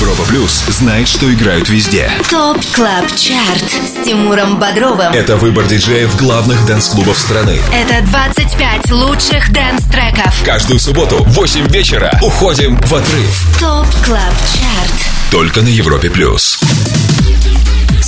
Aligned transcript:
Европа 0.00 0.22
Плюс 0.22 0.62
знает, 0.68 1.08
что 1.08 1.30
играют 1.30 1.68
везде. 1.68 2.10
Top 2.30 2.58
Club 2.72 3.06
Chart 3.16 3.64
с 3.84 4.02
Тимуром 4.02 4.58
Бодровым. 4.58 5.12
Это 5.12 5.36
выбор 5.36 5.66
диджеев 5.66 6.16
главных 6.16 6.64
дэнс-клубов 6.64 7.18
страны. 7.18 7.60
Это 7.70 8.00
25 8.06 8.92
лучших 8.92 9.52
дэнс-треков. 9.52 10.42
Каждую 10.42 10.80
субботу 10.80 11.22
в 11.22 11.32
8 11.32 11.66
вечера 11.68 12.18
уходим 12.22 12.76
в 12.78 12.94
отрыв. 12.94 13.46
Top 13.60 13.86
Club 14.06 14.34
Chart. 14.54 15.30
Только 15.30 15.60
на 15.60 15.68
Европе 15.68 16.08
Плюс. 16.08 16.58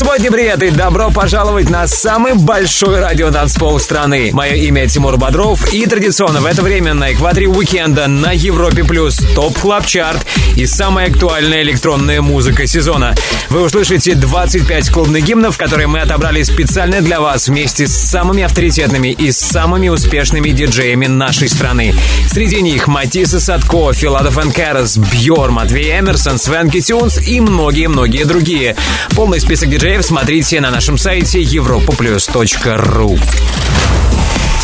Субботний 0.03 0.33
привет 0.33 0.61
и 0.65 0.71
добро 0.71 1.13
пожаловать 1.13 1.71
на 1.71 1.87
самый 1.87 2.35
большой 2.35 2.99
радиотанцпол 2.99 3.79
страны. 3.79 4.31
Мое 4.33 4.55
имя 4.55 4.89
Тимур 4.89 5.17
Бодров 5.17 5.73
и 5.73 5.87
традиционно 5.87 6.41
в 6.41 6.47
это 6.47 6.61
время 6.61 6.93
на 6.93 7.13
экваторе 7.13 7.47
уикенда 7.47 8.09
на 8.09 8.33
Европе 8.33 8.83
Плюс 8.83 9.19
Top 9.37 9.57
Club 9.57 9.87
Chart 9.87 10.27
и 10.57 10.67
самая 10.67 11.09
актуальная 11.09 11.63
электронная 11.63 12.21
музыка 12.21 12.67
сезона. 12.67 13.15
Вы 13.49 13.63
услышите 13.63 14.17
25 14.17 14.91
клубных 14.91 15.23
гимнов, 15.23 15.57
которые 15.57 15.87
мы 15.87 16.01
отобрали 16.01 16.43
специально 16.43 17.01
для 17.01 17.21
вас 17.21 17.47
вместе 17.47 17.87
с 17.87 17.93
самыми 17.93 18.43
авторитетными 18.43 19.09
и 19.09 19.31
самыми 19.31 19.89
успешными 19.89 20.51
диджеями 20.51 21.07
нашей 21.07 21.49
страны. 21.49 21.95
Среди 22.29 22.61
них 22.61 22.89
Матисса 22.89 23.39
Садко, 23.39 23.93
Филадов 23.93 24.37
Энкерас, 24.37 24.99
Бьор, 24.99 25.53
Матвей 25.53 26.01
Эмерсон, 26.01 26.39
Свенки 26.39 26.81
Тюнс 26.81 27.19
и 27.19 27.41
многие-многие 27.41 28.25
другие. 28.25 28.75
Полный 29.15 29.39
список 29.39 29.71
диджеев 29.71 29.92
смотрите 30.01 30.61
на 30.61 30.71
нашем 30.71 30.97
сайте 30.97 31.43
europoplus.ru. 31.43 33.19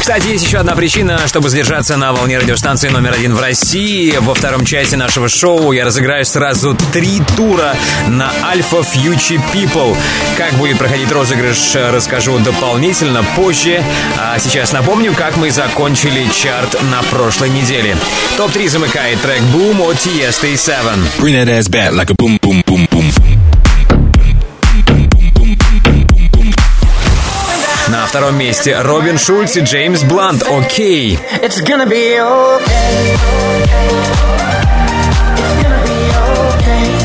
Кстати, 0.01 0.29
есть 0.29 0.47
еще 0.47 0.57
одна 0.57 0.75
причина, 0.75 1.29
чтобы 1.29 1.51
задержаться 1.51 1.99
на 1.99 2.15
волне 2.15 2.39
радиостанции 2.39 2.89
номер 2.89 3.13
один 3.13 3.35
в 3.35 3.41
России. 3.41 4.17
Во 4.21 4.35
втором 4.35 4.65
части 4.65 4.95
нашего 4.95 5.29
шоу 5.29 5.73
я 5.73 5.85
разыграю 5.85 6.25
сразу 6.25 6.75
три 6.95 7.21
тура 7.37 7.77
на 8.07 8.33
Alpha 8.55 8.87
Future 8.91 9.39
People. 9.53 9.95
Как 10.39 10.55
будет 10.55 10.79
проходить 10.79 11.13
розыгрыш, 11.13 11.75
расскажу 11.93 12.39
дополнительно 12.39 13.23
позже. 13.37 13.83
А 14.17 14.39
сейчас 14.39 14.73
напомню, 14.73 15.13
как 15.13 15.37
мы 15.37 15.51
закончили 15.51 16.27
чарт 16.33 16.81
на 16.91 17.03
прошлой 17.03 17.51
неделе. 17.51 17.95
Топ-3 18.39 18.69
замыкает 18.69 19.21
трек 19.21 19.43
Boom 19.55 19.91
от 19.91 19.97
Tiesto 19.97 20.51
и 20.51 20.55
Seven. 20.55 20.99
Bring 21.19 21.35
that 21.35 21.51
ass 21.51 21.69
back 21.69 21.93
like 21.93 22.11
a 22.11 22.15
boom, 22.15 22.39
boom, 22.41 22.63
boom, 22.65 22.89
boom. 22.91 23.18
Втором 28.09 28.39
месте 28.39 28.75
Робин 28.81 29.19
Шульц 29.19 29.57
и 29.57 29.61
Джеймс 29.61 30.03
Блант 30.03 30.43
«Окей». 30.43 31.19
It's 31.43 31.61
gonna 31.61 31.87
be 31.87 32.19
okay. 32.19 33.15
It's 35.37 35.55
gonna 35.63 35.83
be 35.85 36.11
okay. 36.57 36.97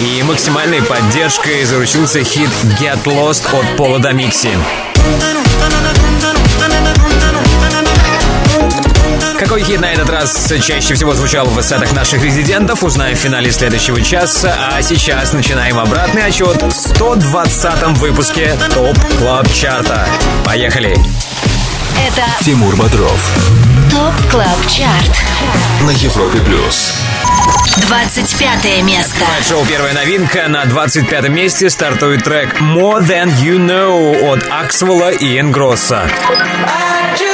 И 0.00 0.22
максимальной 0.22 0.82
поддержкой 0.82 1.64
заручился 1.64 2.24
хит 2.24 2.48
«Get 2.80 3.04
Lost» 3.04 3.44
от 3.52 3.76
Пола 3.76 3.98
Damixie. 3.98 4.56
Какой 9.54 9.66
хит 9.68 9.80
на 9.80 9.92
этот 9.92 10.10
раз 10.10 10.52
чаще 10.60 10.94
всего 10.94 11.14
звучал 11.14 11.46
в 11.46 11.62
сетах 11.62 11.92
наших 11.92 12.20
резидентов, 12.24 12.82
узнаем 12.82 13.14
в 13.14 13.20
финале 13.20 13.52
следующего 13.52 14.02
часа. 14.02 14.52
А 14.72 14.82
сейчас 14.82 15.32
начинаем 15.32 15.78
обратный 15.78 16.24
отсчет 16.24 16.60
в 16.60 16.70
120-м 16.70 17.94
выпуске 17.94 18.58
Top 18.74 18.98
Club 19.16 19.48
Chart 19.52 19.92
а. 19.92 20.08
Поехали! 20.44 20.96
Это 21.96 22.24
Тимур 22.44 22.74
Бодров 22.74 23.30
ТОП 23.92 24.32
КЛАБ 24.32 24.66
ЧАРТ. 24.66 25.22
на 25.82 25.90
Европе 25.90 26.40
Плюс. 26.40 26.92
25 27.76 28.82
место. 28.82 29.24
Шоу 29.48 29.64
«Первая 29.66 29.94
новинка» 29.94 30.48
на 30.48 30.64
25 30.64 31.28
месте 31.28 31.70
стартует 31.70 32.24
трек 32.24 32.60
«More 32.60 33.06
Than 33.06 33.28
You 33.36 33.58
Know» 33.58 34.32
от 34.32 34.44
Аксвелла 34.50 35.12
и 35.12 35.38
Энгросса. 35.38 36.10
I 37.16 37.33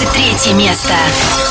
23 0.04 0.54
место. 0.54 1.42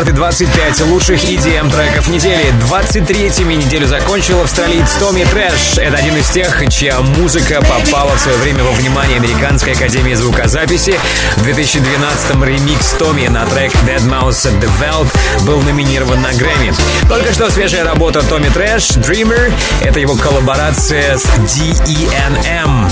Чарт 0.00 0.10
и 0.10 0.12
25 0.12 0.80
лучших 0.86 1.22
EDM 1.24 1.70
треков 1.70 2.08
недели. 2.08 2.54
23-м 2.70 3.54
неделю 3.54 3.86
закончил 3.86 4.40
австралиец 4.40 4.94
Tommy 4.94 5.24
Trash. 5.24 5.76
Это 5.76 5.98
один 5.98 6.16
из 6.16 6.26
тех, 6.30 6.58
чья 6.70 7.02
музыка 7.02 7.60
попала 7.60 8.16
в 8.16 8.18
свое 8.18 8.38
время 8.38 8.64
во 8.64 8.72
внимание 8.72 9.18
Американской 9.18 9.74
Академии 9.74 10.14
Звукозаписи. 10.14 10.98
В 11.36 11.46
2012-м 11.46 12.44
ремикс 12.44 12.92
Томми 12.92 13.26
на 13.26 13.44
трек 13.44 13.74
deadmau5 13.86 14.50
The 14.50 14.58
Veldt 14.58 15.44
был 15.44 15.60
номинирован 15.60 16.22
на 16.22 16.32
Грэмми. 16.32 16.72
Только 17.06 17.34
что 17.34 17.50
свежая 17.50 17.84
работа 17.84 18.22
Tommy 18.22 18.48
Trash 18.48 18.92
Dreamer. 18.92 19.52
Это 19.82 20.00
его 20.00 20.14
коллаборация 20.14 21.18
с 21.18 21.26
DENM. 21.26 22.90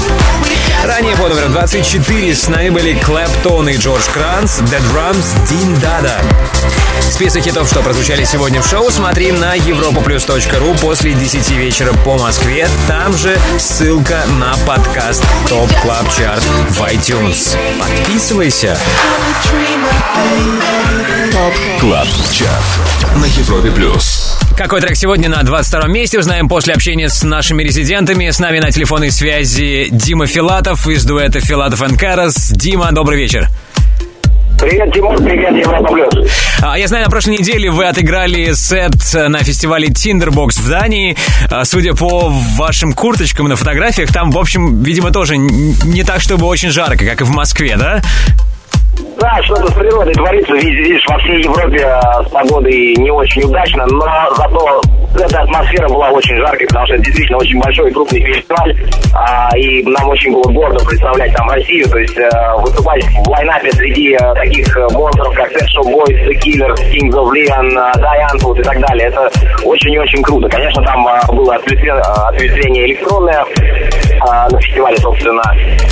Ранее 0.85 1.17
по 1.17 1.29
номеру 1.29 1.49
24 1.49 2.35
с 2.35 2.49
нами 2.49 2.69
были 2.69 2.95
Claptone 2.99 3.69
и 3.71 3.77
George 3.79 4.05
Kranz, 4.13 4.61
The 4.61 4.79
Drums, 4.93 5.49
Din 5.49 5.75
Daa 5.81 5.99
Daa. 5.99 6.23
Список 7.11 7.43
хитов, 7.43 7.69
что 7.69 7.81
прозвучали 7.81 8.25
сегодня 8.25 8.61
в 8.61 8.67
шоу, 8.67 8.91
смотри 8.91 9.33
на 9.33 9.57
europaplus.ru 9.57 10.79
после 10.81 11.15
10 11.15 11.51
вечера 11.51 11.93
по 12.05 12.17
Москве. 12.19 12.69
Там 12.87 13.17
же 13.17 13.37
ссылка 13.59 14.23
на 14.39 14.55
подкаст 14.67 15.25
Top 15.49 15.69
Club 15.81 16.07
Chart 16.17 16.43
в 16.43 16.81
iTunes. 16.83 17.57
Подписывайся. 17.79 18.79
Club 21.81 22.07
Chart 22.31 23.17
на 23.17 23.25
Европе 23.25 23.71
плюс. 23.71 24.37
Какой 24.57 24.81
трек 24.81 24.97
сегодня 24.97 25.29
на 25.29 25.43
22 25.43 25.89
месте, 25.89 26.19
узнаем 26.19 26.49
после 26.49 26.75
общения 26.75 27.09
с 27.09 27.23
нашими 27.23 27.63
резидентами. 27.63 28.31
С 28.31 28.39
нами 28.39 28.59
на 28.59 28.71
телефонной 28.71 29.11
связи 29.11 29.89
Дима 29.91 30.27
Филатов 30.27 30.87
из 30.89 31.05
дуэта 31.05 31.41
Филатов 31.41 31.83
Карас. 31.97 32.51
Дима, 32.51 32.93
добрый 32.93 33.19
вечер. 33.19 33.49
Привет, 34.59 34.93
Тимур, 34.93 35.17
привет, 35.19 35.55
Европа 35.57 35.93
Плюс. 35.93 36.09
А, 36.63 36.77
Я 36.77 36.89
знаю, 36.89 37.05
на 37.05 37.11
прошлой 37.11 37.39
неделе 37.39 37.71
вы 37.71 37.85
отыграли 37.87 38.53
сет 38.55 38.91
на 39.15 39.39
фестивале 39.39 39.87
Tinderbox 39.89 40.61
в 40.61 40.69
Дании. 40.69 41.17
А, 41.49 41.65
Судя 41.65 41.95
по 41.95 42.29
вашим 42.57 42.93
курточкам 42.93 43.47
на 43.49 43.55
фотографиях, 43.55 44.13
там, 44.13 44.33
в 44.33 44.39
общем, 44.39 44.83
видимо, 44.83 45.13
тоже 45.13 45.37
не 45.37 46.03
так, 46.03 46.21
чтобы 46.21 46.47
очень 46.47 46.71
жарко, 46.71 47.05
как 47.07 47.21
и 47.21 47.25
в 47.25 47.31
Москве, 47.31 47.77
да? 47.77 48.01
Да, 49.21 49.41
что-то 49.45 49.71
с 49.71 49.75
природой 49.75 50.15
творится, 50.15 50.53
видишь, 50.55 50.87
видишь, 50.89 51.05
во 51.09 51.19
всей 51.19 51.43
Европе 51.43 51.85
а, 51.85 52.25
с 52.25 52.29
погодой 52.29 52.95
не 52.97 53.11
очень 53.13 53.43
удачно, 53.43 53.87
но 53.87 54.07
зато 54.37 54.83
эта 55.15 55.41
атмосфера 55.41 55.89
была 55.89 56.11
очень 56.11 56.37
жаркой, 56.37 56.67
потому 56.67 56.87
что 56.87 56.95
это 56.95 57.05
действительно 57.05 57.39
очень 57.39 57.59
большой 57.59 57.91
и 57.91 57.95
крупный 57.95 58.21
фестиваль, 58.21 58.77
а, 59.15 59.51
и 59.57 59.83
нам 59.85 60.09
очень 60.09 60.33
было 60.33 60.51
гордо 60.53 60.85
представлять 60.85 61.33
там 61.35 61.49
Россию, 61.51 61.89
то 61.89 61.99
есть 61.99 62.19
а, 62.19 62.57
выступать 62.59 63.05
в 63.05 63.29
лайнапе 63.29 63.73
среди 63.73 64.15
а, 64.15 64.35
таких 64.35 64.77
а, 64.77 64.89
монстров, 64.91 65.35
как 65.35 65.53
Pet 65.53 65.67
Shop 65.67 65.87
Boys, 65.87 66.29
The 66.29 66.35
Killers, 66.41 66.81
Kings 66.93 67.15
of 67.15 67.31
Leon, 67.33 67.71
Diane 67.97 68.59
и 68.59 68.63
так 68.63 68.81
далее. 68.81 69.09
Это 69.09 69.31
очень 69.65 69.93
и 69.93 69.99
очень 69.99 70.23
круто. 70.23 70.49
Конечно, 70.49 70.83
там 70.83 71.07
а, 71.07 71.21
было 71.33 71.57
ответвле- 71.57 72.01
ответвление 72.01 72.87
электронное 72.87 73.45
а, 74.21 74.49
на 74.51 74.61
фестивале, 74.61 74.97
собственно, 74.99 75.43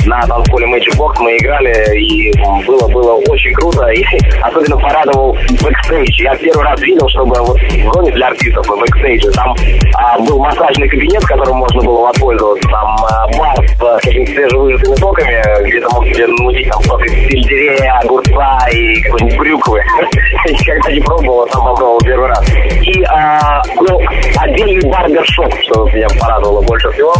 на 0.06 0.20
танцполе 0.22 0.66
Magic 0.66 0.96
Box 0.96 1.14
мы 1.20 1.36
играли, 1.36 1.98
и 1.98 2.32
было, 2.66 2.88
было 2.88 3.14
очень 3.28 3.52
круто, 3.54 3.86
и 3.88 4.04
особенно 4.42 4.76
порадовал 4.78 5.36
бэкстейдж. 5.62 6.22
Я 6.22 6.36
первый 6.36 6.64
раз 6.64 6.80
видел, 6.80 7.08
чтобы 7.08 7.34
вот 7.40 7.58
в 7.60 7.92
зоне 7.92 8.12
для 8.12 8.28
артистов 8.28 8.66
на 8.68 8.76
бэкстейдже 8.76 9.30
там 9.32 9.54
а, 9.94 10.18
был 10.20 10.38
массажный 10.38 10.88
кабинет, 10.88 11.24
которым 11.24 11.56
можно 11.58 11.82
было 11.82 12.06
воспользоваться, 12.08 12.68
там 12.68 12.96
а, 13.10 13.26
бар 13.38 13.68
с 13.68 13.82
а, 13.82 13.98
какими-то 13.98 14.32
свежевыжатыми 14.32 14.94
соками, 14.96 15.64
где 15.68 15.80
ты 15.80 15.88
мог 15.94 16.04
себе 16.06 16.26
намутить 16.26 16.68
там 16.68 16.82
что-то 16.82 17.04
из 17.04 17.12
сельдерея, 17.12 17.98
огурца 18.02 18.58
и 18.72 19.00
какой-нибудь 19.02 19.38
брюквы. 19.38 19.82
Никогда 20.48 20.92
не 20.92 21.00
пробовал, 21.00 21.42
а 21.42 21.46
там 21.46 21.64
попробовал 21.64 22.00
первый 22.00 22.28
раз. 22.28 22.44
И, 22.82 23.02
а, 23.04 23.62
ну, 23.80 24.00
отдельный 24.36 24.90
барбершоп, 24.90 25.52
что 25.62 25.88
меня 25.88 26.08
порадовало 26.20 26.62
больше 26.62 26.90
всего. 26.92 27.14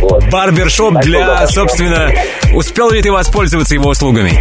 Вот. 0.00 0.24
Барбершоп 0.30 0.94
Так 0.94 1.04
для, 1.04 1.46
собственно... 1.46 2.10
Успел 2.54 2.90
ли 2.90 3.02
ты 3.02 3.12
воспользоваться 3.12 3.74
его 3.74 3.90
услугами? 3.90 4.32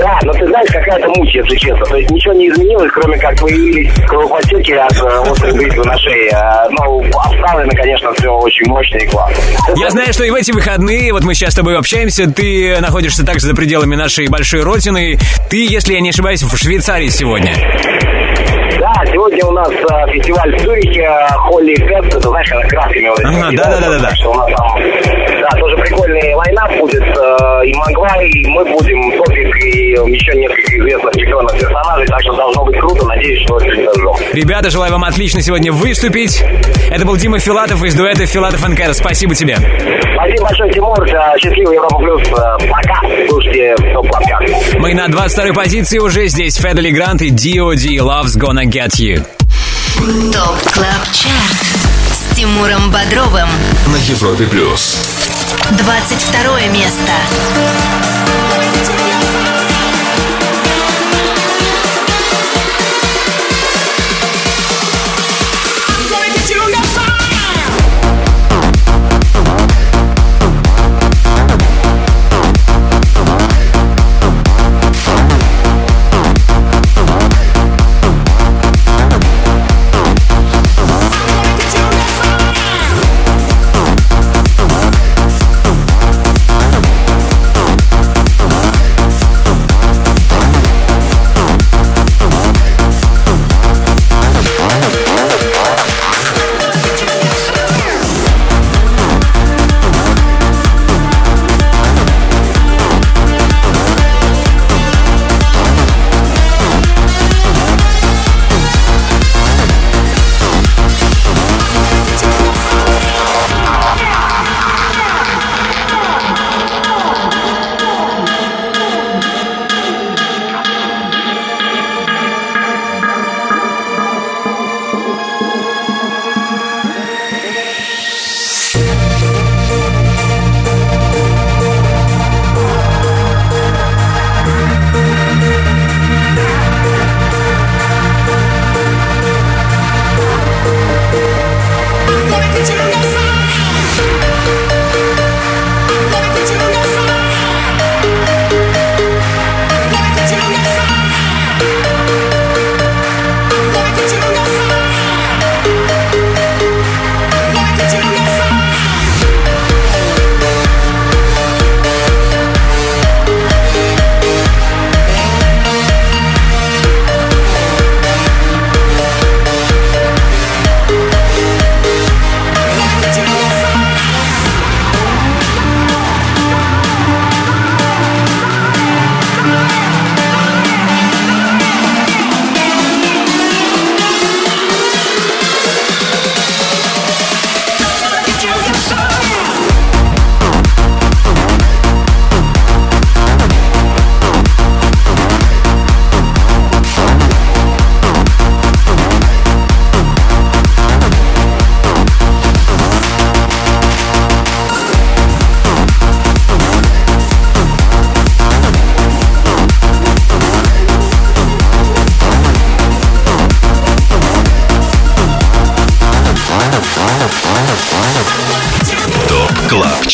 Да, 0.00 0.18
но 0.22 0.32
ты 0.32 0.46
знаешь, 0.46 0.70
какая-то 0.70 1.08
муть, 1.16 1.34
если 1.34 1.56
честно. 1.56 1.84
То 1.84 1.96
есть 1.96 2.10
ничего 2.10 2.32
не 2.34 2.48
изменилось, 2.48 2.90
кроме 2.92 3.18
как 3.18 3.38
появились 3.38 3.92
кровоподтеки 4.06 4.72
от 4.72 4.92
э, 4.92 5.30
острой 5.30 5.52
бритвы 5.52 5.84
на 5.84 5.98
шее. 5.98 6.30
А, 6.30 6.66
Ну, 6.70 7.02
обставлено, 7.18 7.70
конечно, 7.74 8.12
все 8.14 8.28
очень 8.30 8.66
мощно 8.66 8.96
и 8.96 9.06
классно. 9.06 9.42
Я 9.76 9.90
знаю, 9.90 10.12
что 10.12 10.24
и 10.24 10.30
в 10.30 10.34
эти 10.34 10.52
выходные, 10.52 11.12
вот 11.12 11.24
мы 11.24 11.34
сейчас 11.34 11.52
с 11.52 11.56
тобой 11.56 11.76
общаемся, 11.76 12.30
ты 12.30 12.78
находишься 12.80 13.26
также 13.26 13.46
за 13.46 13.54
пределами 13.54 13.94
нашей 13.94 14.28
большой 14.28 14.62
родины. 14.62 15.18
Ты, 15.50 15.66
если 15.66 15.94
я 15.94 16.00
не 16.00 16.10
ошибаюсь, 16.10 16.42
в 16.42 16.56
Швейцарии 16.56 17.08
сегодня. 17.08 17.52
Да, 18.92 19.06
сегодня 19.06 19.44
у 19.46 19.52
нас 19.52 19.70
э, 19.70 20.12
фестиваль 20.12 20.52
в 20.56 20.62
Цюрихе, 20.62 21.08
Холли 21.48 21.74
Фест, 21.76 22.12
это, 22.12 22.28
знаешь, 22.28 22.48
когда 22.48 22.66
красками 22.68 23.08
вот 23.08 23.20
Ага, 23.20 23.50
кидают, 23.50 23.56
да-да-да-да. 23.56 24.08
так 24.08 24.16
что 24.16 24.30
у 24.30 24.34
нас 24.34 24.46
там, 24.56 24.66
да, 25.39 25.39
тоже 25.58 25.76
прикольный 25.76 26.34
лайнап 26.34 26.76
будет, 26.78 27.02
э, 27.02 27.66
и 27.66 27.74
Магвай, 27.74 28.28
и 28.28 28.48
мы 28.48 28.64
будем, 28.64 29.18
Топик, 29.18 29.56
и 29.64 29.90
еще 29.90 30.32
несколько 30.38 30.76
известных 30.78 31.12
телевизионных 31.12 31.52
персонажей, 31.58 32.06
так 32.06 32.20
что 32.22 32.32
должно 32.34 32.64
быть 32.64 32.78
круто, 32.78 33.06
надеюсь, 33.06 33.42
что 33.44 33.54
очень 33.54 33.84
зажжем. 33.84 34.14
Ребята, 34.32 34.70
желаю 34.70 34.92
вам 34.92 35.04
отлично 35.04 35.42
сегодня 35.42 35.72
выступить. 35.72 36.42
Это 36.90 37.04
был 37.06 37.16
Дима 37.16 37.38
Филатов 37.38 37.82
из 37.84 37.94
дуэта 37.94 38.26
Филатов 38.26 38.66
НКР. 38.68 38.94
Спасибо 38.94 39.34
тебе. 39.34 39.56
Спасибо 39.56 40.42
большое, 40.42 40.72
Тимур, 40.72 41.06
счастливый 41.38 41.76
Европа 41.76 41.98
Плюс, 41.98 42.22
э, 42.22 42.68
пока, 42.68 43.00
слушайте 43.28 43.74
топ-подкаст. 43.92 44.74
Мы 44.78 44.94
на 44.94 45.08
22 45.08 45.54
позиции 45.54 45.98
уже 45.98 46.26
здесь. 46.28 46.56
Федели 46.56 46.90
Грант 46.90 47.22
и 47.22 47.30
D.O.D. 47.30 47.96
Love's 47.96 48.38
Gonna 48.38 48.64
Get 48.64 48.98
You. 48.98 49.24
ТОП 50.32 50.72
КЛАБ 50.72 51.04
ЧАРТ 51.12 51.80
с 52.12 52.36
Тимуром 52.36 52.90
Бодровым. 52.90 53.48
На 53.86 53.96
Европе 53.96 54.46
плюс. 54.46 55.19
22 55.76 56.68
место. 56.68 58.09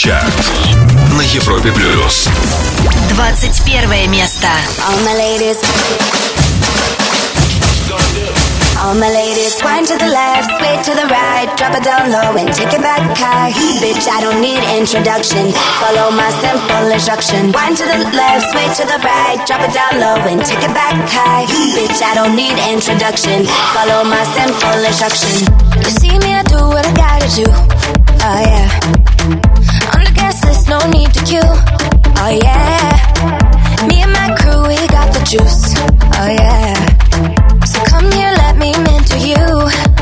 ЧАРТ 0.05 0.33
На 1.17 1.21
Европе 1.21 1.71
Плюс 1.71 2.27
21 3.15 4.07
место. 4.07 4.47
All 4.87 4.99
my 5.05 5.13
ladies. 5.15 5.57
All 8.81 8.95
my 8.95 9.13
ladies, 9.13 9.61
wind 9.61 9.85
to 9.87 9.97
the 9.97 10.09
left, 10.09 10.49
sway 10.57 10.75
to 10.81 10.93
the 10.97 11.05
right, 11.05 11.45
drop 11.55 11.75
it 11.77 11.83
down 11.83 12.09
low 12.09 12.33
and 12.33 12.49
take 12.51 12.73
it 12.73 12.81
back 12.81 13.03
high. 13.15 13.53
Bitch, 13.77 14.09
I 14.09 14.21
don't 14.21 14.41
need 14.41 14.57
introduction. 14.73 15.53
Follow 15.77 16.09
my 16.09 16.31
simple 16.41 16.89
instruction. 16.89 17.51
Wind 17.53 17.77
to 17.77 17.85
the 17.85 18.09
left, 18.17 18.49
sway 18.49 18.65
to 18.81 18.83
the 18.89 18.97
right, 19.05 19.37
drop 19.45 19.61
it 19.61 19.73
down 19.77 20.01
low 20.01 20.17
and 20.25 20.41
take 20.43 20.63
it 20.65 20.73
back 20.73 20.97
high. 21.13 21.45
Bitch, 21.77 22.01
I 22.01 22.15
don't 22.15 22.35
need 22.35 22.57
introduction. 22.73 23.45
Follow 23.77 24.01
my 24.03 24.23
simple 24.33 24.81
instruction. 24.81 25.45
You 25.77 25.91
see 26.01 26.17
me, 26.17 26.33
I 26.33 26.41
do 26.49 26.57
what 26.65 26.81
I 26.81 26.93
gotta 26.97 27.29
do. 27.37 27.45
Oh 28.25 28.41
yeah. 28.41 29.14
to 31.26 31.32
queue. 31.32 31.52
Oh 32.22 32.30
yeah. 32.30 32.94
Me 33.86 34.02
and 34.02 34.12
my 34.12 34.30
crew, 34.38 34.62
we 34.66 34.78
got 34.88 35.10
the 35.10 35.22
juice. 35.26 35.74
Oh 36.18 36.30
yeah. 36.30 36.74
So 37.66 37.82
come 37.90 38.06
here, 38.14 38.30
let 38.46 38.56
me 38.56 38.70
mentor 38.78 39.18
you. 39.18 39.42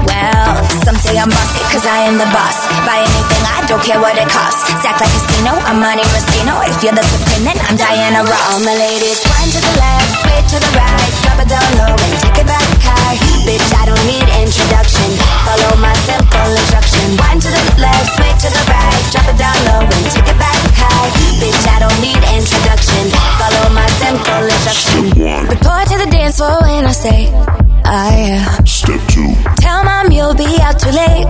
Well, 0.04 0.52
some 0.84 0.96
say 1.00 1.16
I'm 1.16 1.32
bossy, 1.32 1.62
cause 1.72 1.86
I 1.88 2.04
am 2.08 2.20
the 2.20 2.28
boss. 2.28 2.56
Buy 2.84 3.00
anything, 3.00 3.42
I 3.56 3.64
don't 3.68 3.82
care 3.82 4.00
what 4.00 4.16
it 4.20 4.28
costs. 4.28 4.68
Stack 4.80 5.00
like 5.00 5.12
casino, 5.12 5.56
I'm 5.64 5.80
Monte 5.80 6.04
Rustino. 6.12 6.60
If 6.68 6.84
you're 6.84 6.96
the 6.96 7.04
supreme, 7.04 7.44
then 7.48 7.58
I'm 7.68 7.76
Diana 7.76 8.24
Ross. 8.24 8.44
All 8.52 8.60
my 8.60 8.76
ladies, 8.76 9.20
wind 9.24 9.50
to 9.52 9.60
the 9.60 9.74
left, 9.80 10.10
sway 10.20 10.40
to 10.52 10.56
the 10.60 10.70
right, 10.76 11.10
drop 11.24 11.40
it 11.40 11.48
down 11.48 11.68
low 11.80 11.94
and 11.94 12.14
take 12.20 12.38
it 12.44 12.48
back 12.48 12.68
high. 12.84 13.16
Bitch, 13.48 13.68
I 13.72 13.88
don't 13.88 14.04
need 14.04 14.28
introduction. 14.44 15.08
Follow 15.48 15.72
my 15.80 15.94
simple 16.04 16.50
instruction. 16.52 17.16
Wind 17.16 17.40
to 17.44 17.48
the 17.48 17.64
left, 17.80 18.08
sway 18.12 18.32
to 18.44 18.48
the 18.52 18.62
right, 18.68 19.02
drop 19.12 19.28
it 19.28 19.38
down 19.40 19.56
low 19.72 19.82
and 19.88 20.04
take 20.12 20.28
it 20.28 20.38
back 20.38 20.63
high. 20.84 21.10
Bitch, 21.40 21.64
I 21.66 21.76
don't 21.80 21.98
need 22.04 22.20
introduction. 22.36 23.02
Follow 23.40 23.66
my 23.72 23.88
simple 24.02 24.44
instruction. 24.44 25.48
Report 25.48 25.84
to 25.88 25.96
the 25.98 26.08
dance 26.10 26.36
floor 26.36 26.60
when 26.62 26.84
I 26.84 26.92
say, 26.92 27.28
oh 27.32 28.10
yeah. 28.12 28.44
Step 28.64 29.00
two, 29.08 29.32
Tell 29.60 29.84
mom 29.84 30.10
you'll 30.12 30.34
be 30.34 30.48
out 30.60 30.78
too 30.78 30.92
late. 30.92 31.28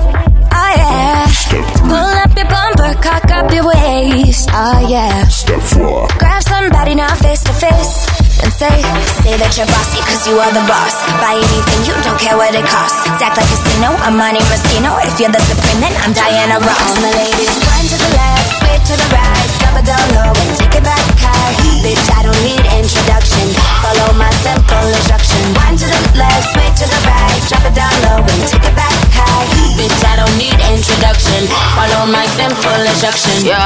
Oh 0.54 0.72
yeah. 0.76 1.26
step 1.30 1.64
three, 1.78 1.88
Pull 1.90 2.14
up 2.22 2.30
your 2.36 2.46
bumper, 2.46 2.92
cock 3.02 3.26
up 3.30 3.50
your 3.52 3.66
waist. 3.66 4.48
Oh 4.52 4.86
yeah. 4.88 5.26
step 5.26 5.60
four, 5.60 6.06
Grab 6.18 6.42
somebody 6.42 6.94
now 6.94 7.14
face 7.16 7.42
to 7.44 7.52
face. 7.52 8.06
And 8.44 8.52
say, 8.52 8.76
say 9.24 9.34
that 9.40 9.56
you're 9.56 9.70
bossy 9.70 9.98
cause 10.04 10.26
you 10.28 10.36
are 10.36 10.52
the 10.52 10.60
boss. 10.68 10.94
Buy 11.22 11.38
anything, 11.38 11.80
you 11.88 11.94
don't 12.04 12.18
care 12.20 12.36
what 12.36 12.52
it 12.52 12.66
costs. 12.68 13.00
Act 13.22 13.40
like 13.40 13.46
a 13.46 13.56
casino, 13.56 13.94
I'm 14.04 14.18
Monte 14.20 14.42
Rustino. 14.52 14.90
If 15.06 15.16
you're 15.16 15.32
the 15.32 15.40
supreme, 15.48 15.80
then 15.80 15.94
I'm 16.04 16.12
Diana 16.12 16.60
Ross. 16.60 16.76
All 16.76 16.98
my 17.00 17.12
ladies, 17.14 17.54
wind 17.56 17.88
to 17.88 17.96
the 17.96 18.10
left, 18.12 18.46
sway 18.60 18.76
to 18.78 18.94
the 19.00 19.08
right, 19.16 19.43
and 19.82 20.50
take 20.54 20.74
it 20.78 20.84
back 20.84 21.02
high. 21.18 21.54
Bitch, 21.82 22.06
I 22.14 22.22
don't 22.22 22.42
need 22.46 22.62
introduction. 22.78 23.50
Follow 23.82 24.14
my 24.14 24.30
simple 24.46 24.86
instruction. 24.86 25.42
To 25.74 25.86
the 25.90 26.00
left, 26.14 26.54
sway 26.54 26.70
to 26.70 26.86
the 26.86 27.00
right, 27.02 27.42
drop 27.50 27.66
it 27.66 27.74
down 27.74 27.90
low 28.06 28.22
and 28.22 28.42
take 28.46 28.62
it 28.62 28.76
back 28.78 28.94
high. 29.10 29.46
Bitch, 29.74 29.98
I 30.06 30.22
don't 30.22 30.36
need 30.38 30.54
introduction. 30.70 31.50
Follow 31.74 32.06
my 32.06 32.22
simple 32.38 32.82
instruction. 32.86 33.42
Yo, 33.42 33.58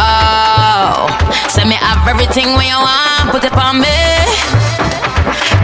send 1.53 1.69
me 1.69 1.77
everything 1.85 2.57
when 2.57 2.73
you 2.73 2.81
want, 2.81 3.29
put 3.29 3.45
it 3.45 3.53
on 3.53 3.77
me. 3.85 4.01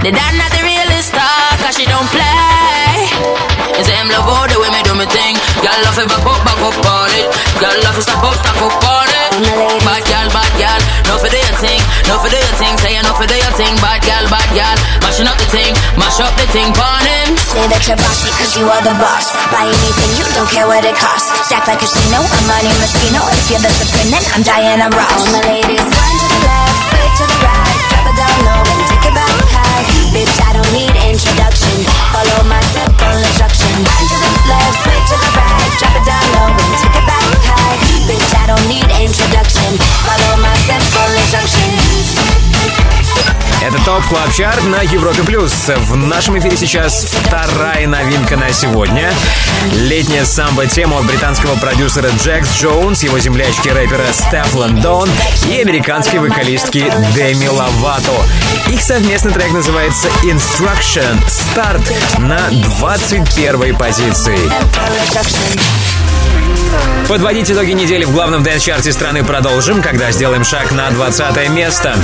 The 0.04 0.12
not 0.12 0.52
the 0.52 0.61
realest 0.61 1.16
star, 1.16 1.57
cause 1.64 1.80
she 1.80 1.88
don't 1.88 2.09
play. 2.12 3.53
It's 3.74 3.90
him 3.90 4.06
love 4.06 4.30
all 4.30 4.46
the 4.46 4.54
way 4.62 4.70
me 4.70 4.80
do 4.87 4.94
me 4.94 5.06
thing. 5.10 5.34
Girl 5.58 5.78
love 5.82 5.98
it 5.98 6.06
back 6.06 6.22
up, 6.22 6.40
back 6.46 6.60
up 6.62 6.78
on 6.78 7.10
it. 7.18 7.26
Girl 7.58 7.74
love 7.82 7.98
it 7.98 8.06
stop 8.06 8.22
up, 8.22 8.38
stop 8.38 8.58
up 8.62 8.78
on 8.87 9.10
it. 9.10 9.30
Bad 9.82 10.02
girl, 10.06 10.28
bad 10.30 10.52
girl, 10.54 10.80
no 11.10 11.18
for 11.18 11.26
do 11.26 11.34
your 11.34 11.58
thing, 11.58 11.82
no 12.06 12.14
for 12.22 12.30
do 12.30 12.38
your 12.38 12.54
thing. 12.54 12.78
Say 12.78 12.94
no 13.02 13.10
for 13.18 13.26
do 13.26 13.34
your 13.34 13.54
thing, 13.58 13.74
bad 13.82 13.98
girl, 14.06 14.24
bad 14.30 14.46
girl. 14.54 14.78
Mashing 15.02 15.26
up 15.26 15.34
the 15.42 15.48
thing, 15.50 15.74
mash 15.98 16.22
up 16.22 16.30
the 16.38 16.46
thing, 16.54 16.70
pon 16.78 17.02
him. 17.02 17.34
Say 17.50 17.66
that 17.66 17.82
you're 17.90 17.98
bossy 17.98 18.30
cause 18.38 18.54
you 18.54 18.62
are 18.70 18.82
the 18.87 18.94
boss. 19.02 19.26
Buy 19.50 19.66
anything, 19.66 20.12
you 20.22 20.26
don't 20.38 20.46
care 20.54 20.70
what 20.70 20.87
it 20.87 20.94
costs. 20.94 21.34
Stack 21.50 21.66
like 21.66 21.82
a 21.82 21.82
casino, 21.82 22.22
I'm 22.22 22.44
Monte 22.46 22.70
Rustino. 22.78 23.26
If 23.34 23.50
you're 23.50 23.58
the 23.58 23.74
supreme, 23.74 24.14
then 24.14 24.22
I'm 24.38 24.46
Diana 24.46 24.87
Ross. 24.94 25.18
All 25.18 25.34
my 25.34 25.42
ladies, 25.50 25.82
wind 25.82 26.18
to 26.22 26.26
the 26.30 26.40
left, 26.46 26.78
sway 26.94 27.08
to 27.10 27.24
the 27.26 27.38
right, 27.42 27.78
drop 27.90 28.06
it 28.06 28.16
down 28.22 28.38
low 28.46 28.62
and 28.62 28.80
take 28.87 29.06
it 29.10 29.14
back 29.18 29.34
high. 29.50 29.82
Bitch, 30.14 30.37
I 30.46 30.50
don't 30.54 30.70
need 30.70 30.94
introduction. 31.10 31.74
Follow 32.14 32.46
my 32.46 32.62
simple 32.70 32.83
instruction. 33.26 33.72
Wind 33.72 34.08
to 34.10 34.16
the 34.20 34.30
left, 34.48 34.76
sway 34.84 35.00
to 35.08 35.16
the 35.16 35.30
right, 35.37 35.70
drop 35.80 35.94
it 35.96 36.04
down 36.04 36.24
low 36.37 36.48
and 36.52 36.72
take 36.80 36.96
it 36.96 37.06
back 37.08 37.24
high. 37.48 37.76
Bitch, 38.08 38.30
I 38.37 38.44
don't 38.52 38.66
need 38.68 38.88
introduction. 39.00 39.70
Follow 40.04 40.37
my 40.40 40.54
simple 40.68 41.10
instruction. 41.16 42.13
Это 43.66 43.83
ТОП 43.83 44.05
Клаб 44.05 44.31
Чарт 44.31 44.62
на 44.64 44.83
Европе 44.83 45.22
Плюс. 45.22 45.70
В 45.74 45.96
нашем 45.96 46.38
эфире 46.38 46.55
сейчас 46.55 47.07
вторая 47.07 47.87
новинка 47.87 48.37
на 48.37 48.53
сегодня. 48.53 49.11
Летняя 49.72 50.27
самба-тема 50.26 50.98
от 50.98 51.07
британского 51.07 51.57
продюсера 51.57 52.11
Jax 52.10 52.60
Jones, 52.60 53.02
его 53.03 53.18
землячки 53.18 53.70
рэпера 53.70 54.05
Stefflon 54.12 54.52
Don 54.54 55.08
и 55.50 55.62
американской 55.62 56.18
вокалистки 56.18 56.92
Деми 57.14 57.46
Лавато. 57.46 58.12
Их 58.68 58.83
совместный 58.83 59.33
трек 59.33 59.53
называется 59.53 60.09
Instruction. 60.24 61.18
Старт 61.27 61.90
на 62.18 62.50
21 62.50 63.77
позиции. 63.79 64.38
Подводить 67.08 67.50
итоги 67.50 67.72
недели 67.72 68.04
в 68.04 68.12
главном 68.12 68.42
дэнс-чарте 68.42 68.92
страны 68.92 69.22
продолжим, 69.22 69.82
когда 69.82 70.10
сделаем 70.10 70.44
шаг 70.44 70.72
на 70.72 70.90
20 70.90 71.50
место. 71.50 71.94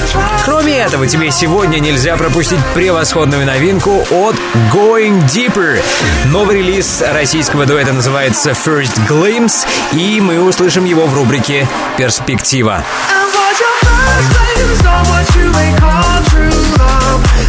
Кроме 0.44 0.78
этого, 0.78 1.06
тебе 1.06 1.30
сегодня 1.30 1.78
нельзя 1.78 2.16
пропустить 2.16 2.60
превосходную 2.74 3.46
новинку 3.46 4.04
от 4.10 4.36
Going 4.72 5.24
Deeper. 5.26 5.82
Новый 6.26 6.58
релиз 6.58 7.02
российского 7.12 7.66
дуэта 7.66 7.92
называется 7.92 8.50
First 8.50 9.00
Glimpse, 9.08 9.66
и 9.92 10.20
мы 10.20 10.40
услышим 10.40 10.84
его 10.84 11.06
в 11.06 11.14
рубрике 11.14 11.66
«Перспектива». 11.96 12.84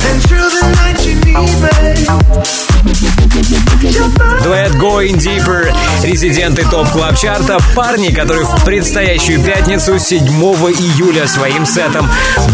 And 0.03 0.29
you. 0.29 0.41
Дуэт 4.43 4.71
Going 4.75 5.17
Deeper, 5.17 5.73
резиденты 6.04 6.65
топ 6.69 6.89
клаб 6.89 7.17
чарта 7.17 7.58
парни, 7.75 8.10
которые 8.10 8.45
в 8.45 8.63
предстоящую 8.63 9.41
пятницу 9.43 9.99
7 9.99 10.25
июля 10.27 11.27
своим 11.27 11.65
сетом 11.65 12.10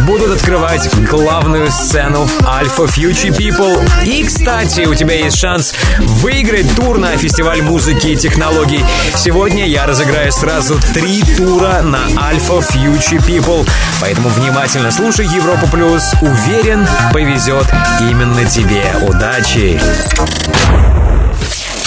будут 0.05 0.31
открывать 0.31 0.89
главную 1.09 1.71
сцену 1.71 2.27
Alfa 2.41 2.87
Future 2.87 3.35
People. 3.35 3.87
И, 4.05 4.23
кстати, 4.23 4.81
у 4.81 4.95
тебя 4.95 5.15
есть 5.15 5.37
шанс 5.37 5.73
выиграть 5.99 6.75
тур 6.75 6.97
на 6.97 7.15
фестиваль 7.17 7.61
музыки 7.61 8.07
и 8.07 8.15
технологий. 8.15 8.83
Сегодня 9.15 9.65
я 9.67 9.85
разыграю 9.85 10.31
сразу 10.31 10.79
три 10.93 11.23
тура 11.37 11.81
на 11.83 12.07
Alfa 12.31 12.59
Future 12.59 13.25
People. 13.25 13.67
Поэтому 14.01 14.29
внимательно 14.29 14.91
слушай 14.91 15.25
Европу 15.25 15.67
Плюс. 15.67 16.13
Уверен, 16.21 16.87
повезет 17.13 17.67
именно 18.01 18.45
тебе. 18.45 18.83
Удачи! 19.07 19.79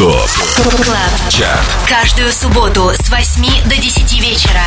Top 0.00 0.30
Club. 0.82 0.96
Chart 1.28 1.66
Каждую 1.86 2.32
субботу 2.32 2.90
с 2.98 3.10
8 3.10 3.68
до 3.68 3.76
10 3.76 4.22
вечера 4.22 4.62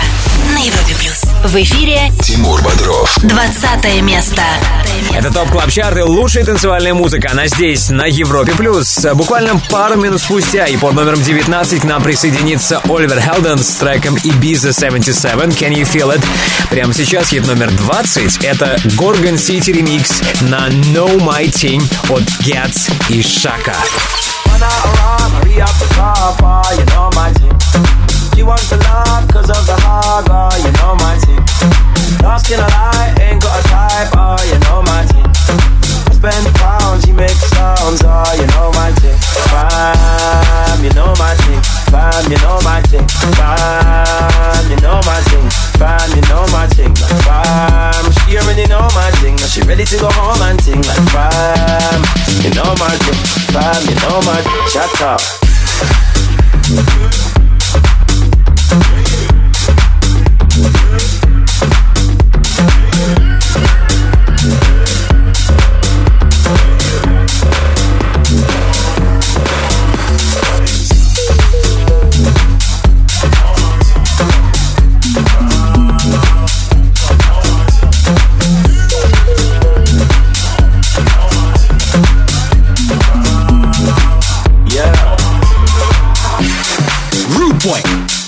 на 0.53 0.59
Европе 0.59 0.93
Плюс. 0.99 1.23
В 1.43 1.55
эфире 1.55 2.11
Тимур 2.21 2.61
Бодров 2.61 3.17
20 3.23 4.03
место. 4.03 4.43
Это 5.11 5.33
Top 5.33 5.49
Club 5.49 5.71
Chart, 5.71 6.03
лучшая 6.03 6.45
танцевальная 6.45 6.93
музыка. 6.93 7.29
Она 7.31 7.47
здесь, 7.47 7.89
на 7.89 8.03
Европе+. 8.03 8.51
плюс. 8.51 9.03
Буквально 9.15 9.59
пару 9.71 9.99
минут 9.99 10.21
спустя 10.21 10.67
и 10.67 10.77
под 10.77 10.93
номером 10.93 11.19
19 11.19 11.81
к 11.81 11.83
нам 11.83 12.03
присоединится 12.03 12.79
Oliver 12.83 13.19
Heldens 13.19 13.57
с 13.57 13.69
треком 13.77 14.13
Ibiza 14.17 14.71
77 14.71 15.31
Can 15.49 15.73
You 15.73 15.91
Feel 15.91 16.15
It. 16.15 16.23
Прямо 16.69 16.93
сейчас 16.93 17.29
хит 17.29 17.47
номер 17.47 17.71
20. 17.71 18.45
Это 18.45 18.75
Gorgon 18.99 19.37
City 19.37 19.71
ремикс 19.71 20.21
на 20.41 20.67
Know 20.67 21.17
My 21.17 21.45
Ting 21.45 21.81
от 22.11 22.21
Ghetts 22.45 22.91
и 23.09 23.23
Shakka. 23.23 23.73
Hurry 25.53 25.61
up 25.61 25.77
the 25.77 25.85
car, 25.93 26.15
ah, 26.17 26.35
bar, 26.41 26.73
you 26.73 26.85
know 26.89 27.11
my 27.13 27.29
ting. 27.33 27.53
She 28.33 28.41
wants 28.41 28.69
to 28.69 28.77
love 28.77 29.27
cause 29.29 29.51
of 29.51 29.67
the 29.67 29.77
hard, 29.85 30.25
oh, 30.27 30.49
you 30.57 30.71
know 30.81 30.95
my 30.97 31.13
team. 31.21 31.45
Lost 32.23 32.49
in 32.49 32.57
a 32.57 32.65
lie, 32.65 33.13
ain't 33.21 33.39
got 33.39 33.59
a 33.59 33.63
type, 33.69 34.09
oh, 34.17 34.41
you 34.49 34.57
know 34.65 34.81
my 34.81 35.05
team. 35.05 35.82
Spend 36.11 36.47
pounds, 36.55 37.05
she 37.05 37.11
makes 37.11 37.39
sounds, 37.53 38.01
oh, 38.03 38.33
you 38.35 38.47
know 38.51 38.71
my 38.75 38.91
team. 38.99 39.15
Fam, 39.51 40.83
you 40.83 40.91
know 40.91 41.13
my 41.19 41.35
team. 41.45 41.61
Fam, 41.91 42.31
you 42.31 42.37
know 42.43 42.59
my 42.63 42.81
team. 42.89 43.05
Fam, 43.37 44.65
you 44.69 44.77
know 44.81 44.99
my 45.05 45.21
team. 45.29 45.45
Fam, 45.79 46.09
you 46.15 46.21
know 46.27 46.45
my 46.51 46.67
thing. 46.67 46.93
Fam, 47.23 48.11
she 48.25 48.37
already 48.37 48.65
know 48.67 48.87
my 48.95 49.11
thing. 49.21 49.35
Now 49.35 49.47
she 49.47 49.61
ready 49.61 49.85
to 49.85 49.97
go 49.97 50.09
home 50.11 50.41
and 50.41 50.59
ting. 50.59 50.81
Like 50.81 51.03
fam, 51.11 52.01
you 52.43 52.51
know 52.55 52.73
my 52.79 52.95
thing. 53.03 53.19
Fam, 53.53 53.83
you 53.87 53.95
know 54.01 54.21
my 54.25 54.41
thing. 54.41 54.67
Shut 54.71 55.01
up. 55.01 55.21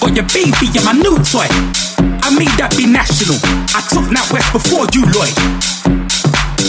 for 0.05 0.13
your 0.13 0.27
baby 0.29 0.69
and 0.77 0.85
my 0.85 0.93
new 0.93 1.17
toy. 1.25 1.49
I 2.21 2.29
made 2.37 2.53
that 2.61 2.77
be 2.77 2.85
national. 2.85 3.41
I 3.73 3.81
took 3.89 4.05
that 4.13 4.29
west 4.29 4.53
before 4.53 4.85
you, 4.93 5.01
Lloyd. 5.09 5.33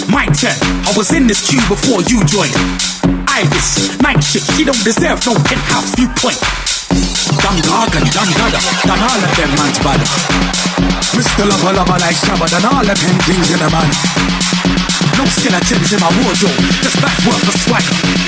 My 0.08 0.24
turn. 0.32 0.56
I 0.88 0.90
was 0.96 1.12
in 1.12 1.28
this 1.28 1.44
queue 1.44 1.60
before 1.68 2.00
you 2.08 2.24
joined. 2.24 2.56
Iris, 3.28 3.92
night 4.00 4.24
shift. 4.24 4.48
She 4.56 4.64
don't 4.64 4.80
deserve 4.80 5.20
no 5.28 5.36
penthouse 5.36 5.92
viewpoint. 6.00 6.40
Dan 7.44 7.60
Gargan, 7.60 8.04
Dan 8.08 8.30
Gada, 8.40 8.60
Dan 8.88 9.00
all 9.04 9.20
of 9.20 9.32
them 9.36 9.50
man's 9.60 9.78
bad. 9.84 10.00
Mr. 11.12 11.44
Lover, 11.44 11.76
lover 11.76 11.98
like 12.00 12.16
Shabba, 12.16 12.48
Dan 12.48 12.64
all 12.64 12.80
of 12.80 12.96
them 12.96 13.16
things 13.28 13.52
in 13.52 13.60
a 13.60 13.68
man. 13.68 13.90
No 15.20 15.28
skeleton 15.28 15.80
in 15.84 16.00
my 16.00 16.08
wardrobe, 16.24 16.56
just 16.80 16.96
back 17.04 17.16
work 17.28 17.40
for 17.44 17.56
swagger. 17.68 18.25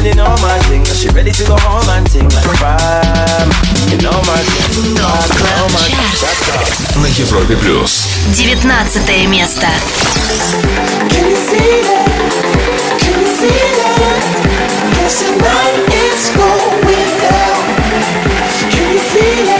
already 0.00 0.16
know 0.16 0.34
my 0.40 0.58
thing. 0.68 0.84
She 0.84 1.08
ready 1.08 1.30
to 1.30 1.44
go 1.44 1.56
home 1.60 1.88
and 1.90 2.06
ting 2.10 2.24
like 2.24 2.48
fam. 2.56 3.48
You 3.90 3.98
know 4.00 4.16
my 4.24 4.40
thing. 4.40 4.94
No, 4.96 5.04
know 5.04 5.68
my 5.76 5.84
thing. 5.92 7.02
На 7.02 7.06
Европе 7.06 7.56
плюс. 7.56 8.06
Девятнадцатое 8.34 9.26
место. 9.26 9.66
Can 11.10 11.28
you 11.28 11.36
feel 11.36 11.84
it? 11.84 12.08
Can 12.98 13.20
you 13.20 13.26
feel 13.40 13.50
it? 13.50 14.24
This 14.96 15.22
night 15.36 15.84
is 15.92 16.30
going 16.34 17.12
down. 17.20 17.62
Can 18.70 18.92
you 18.92 18.98
feel 18.98 19.48
it? 19.54 19.59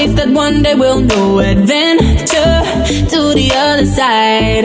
Place 0.00 0.16
that 0.16 0.30
one 0.30 0.62
day 0.62 0.74
we'll 0.74 1.00
know. 1.00 1.40
Adventure 1.40 2.56
to 3.12 3.20
the 3.38 3.48
other 3.54 3.86
side. 3.86 4.64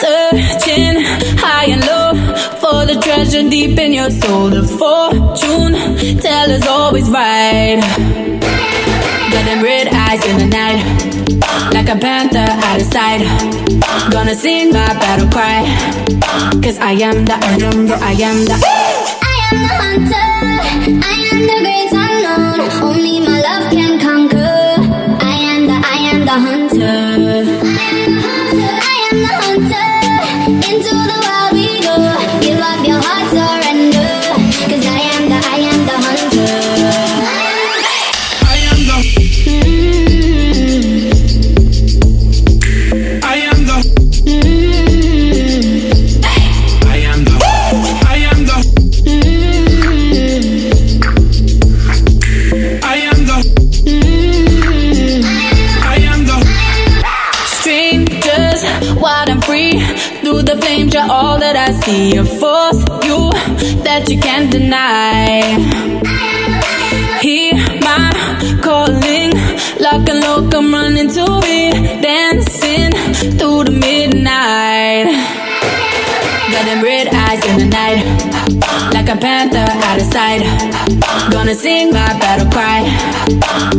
Searching 0.00 0.96
high 1.44 1.68
and 1.74 1.82
low 1.90 2.12
for 2.62 2.86
the 2.86 2.96
treasure 3.04 3.48
deep 3.48 3.78
in 3.78 3.92
your 3.92 4.10
soul. 4.10 4.48
The 4.48 4.62
fortune 4.80 5.74
teller's 6.20 6.66
always 6.66 7.08
right. 7.10 7.80
Got 9.32 9.44
them 9.44 9.62
red 9.62 9.88
eyes 9.88 10.24
in 10.30 10.36
the 10.42 10.48
night, 10.60 10.80
like 11.74 11.88
a 11.88 11.98
panther 11.98 12.46
out 12.68 12.80
of 12.80 12.88
sight. 12.96 13.20
Gonna 14.12 14.34
sing 14.34 14.72
my 14.72 14.92
battle 15.02 15.28
cry, 15.28 15.60
cause 16.64 16.78
I 16.78 16.92
am 16.92 17.24
the, 17.24 17.34
I 17.34 17.56
am 17.68 17.86
the, 17.86 17.96
I 18.00 18.12
am 18.28 18.38
the. 18.48 18.56
I 19.30 19.36
am 19.48 19.56
the 19.66 19.74
hunter. 19.82 20.28
I 21.04 21.16
am 21.32 21.40
the 21.50 21.58
great 21.64 21.92
unknown. 21.92 22.58
Only 22.82 23.11
see. 61.92 62.16
A 62.16 62.24
force, 62.24 62.80
you 63.06 63.20
that 63.86 64.04
you 64.08 64.18
can't 64.18 64.50
deny. 64.50 65.40
Hear 67.24 67.54
my 67.86 68.04
calling, 68.66 69.30
lock 69.84 70.08
and 70.12 70.20
look, 70.26 70.54
I'm 70.54 70.72
running 70.72 71.10
to 71.16 71.26
it. 71.60 72.02
Dancing 72.02 72.92
through 73.38 73.64
the 73.68 73.74
midnight. 73.86 75.06
Got 76.52 76.64
them 76.68 76.80
red 76.82 77.08
eyes 77.24 77.42
in 77.50 77.56
the 77.62 77.68
night, 77.80 78.00
like 78.94 79.08
a 79.08 79.18
panther 79.24 79.66
out 79.88 80.00
of 80.02 80.08
sight. 80.16 80.42
Gonna 81.32 81.54
sing 81.54 81.92
my 81.92 82.12
battle 82.22 82.48
cry, 82.54 82.80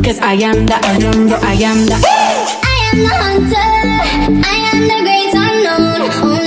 cause 0.06 0.19
I 0.19 0.34
am 0.49 0.65
the, 0.69 0.78
the, 1.30 1.39
I 1.52 1.56
am 1.69 1.80
the. 1.89 1.97
I 2.71 2.78
am 2.89 2.97
the 3.08 3.13
hunter. 3.23 3.71
I 4.52 4.58
am 4.71 4.80
the 4.91 4.99
great 5.06 5.34
unknown. 5.45 6.42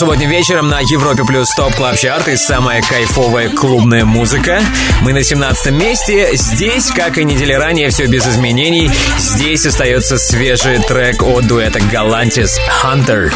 Субботним 0.00 0.30
вечером 0.30 0.70
на 0.70 0.80
Европе 0.80 1.24
Плюс 1.24 1.50
Top 1.54 1.74
Club 1.74 1.94
Chart 1.94 2.26
и 2.28 2.34
самая 2.34 2.80
кайфовая 2.80 3.50
клубная 3.50 4.06
музыка. 4.06 4.62
Мы 5.02 5.12
на 5.12 5.22
17 5.22 5.72
месте. 5.72 6.30
Здесь, 6.32 6.86
как 6.90 7.18
и 7.18 7.24
недели 7.24 7.52
ранее, 7.52 7.90
все 7.90 8.06
без 8.06 8.26
изменений. 8.26 8.90
Здесь 9.18 9.66
остается 9.66 10.16
свежий 10.16 10.78
трек 10.78 11.22
от 11.22 11.46
дуэта 11.46 11.80
Galantis 11.80 12.52
Hunter. 12.82 13.30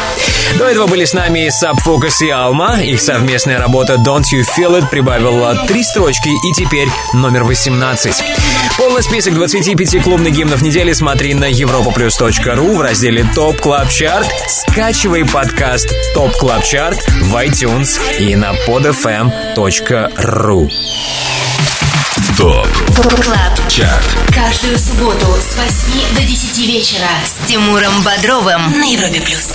До 0.57 0.65
этого 0.65 0.87
были 0.87 1.05
с 1.05 1.13
нами 1.13 1.49
Sub 1.49 1.78
Focus 1.78 2.25
и 2.25 2.29
Alma. 2.29 2.83
Их 2.83 2.99
совместная 2.99 3.59
работа 3.59 3.95
Don't 4.03 4.23
You 4.33 4.43
Feel 4.57 4.79
It 4.79 4.89
прибавила 4.89 5.55
три 5.67 5.83
строчки 5.83 6.29
и 6.29 6.53
теперь 6.53 6.87
номер 7.13 7.43
18. 7.43 8.23
Полный 8.77 9.03
список 9.03 9.35
25 9.35 10.01
клубных 10.01 10.33
гимнов 10.33 10.61
недели 10.61 10.93
смотри 10.93 11.33
на 11.33 11.51
europaplus.ru 11.51 12.75
в 12.75 12.81
разделе 12.81 13.25
Top 13.35 13.61
Club 13.61 13.89
Chart. 13.89 14.27
Скачивай 14.47 15.25
подкаст 15.25 15.89
Top 16.13 16.35
Club 16.37 16.54
Chart 16.61 16.99
в 17.21 17.35
iTunes 17.35 17.99
и 18.19 18.35
на 18.35 18.53
podfm.ru. 18.67 20.69
Top 22.37 22.67
Club 23.23 23.69
Chart 23.69 24.33
Каждую 24.33 24.77
субботу 24.77 25.25
с 25.39 25.57
8 25.57 26.15
до 26.15 26.21
10 26.21 26.67
вечера 26.67 27.07
с 27.23 27.47
Тимуром 27.47 28.03
Бодровым 28.03 28.77
на 28.77 28.83
Европе 28.83 29.21
плюс. 29.21 29.53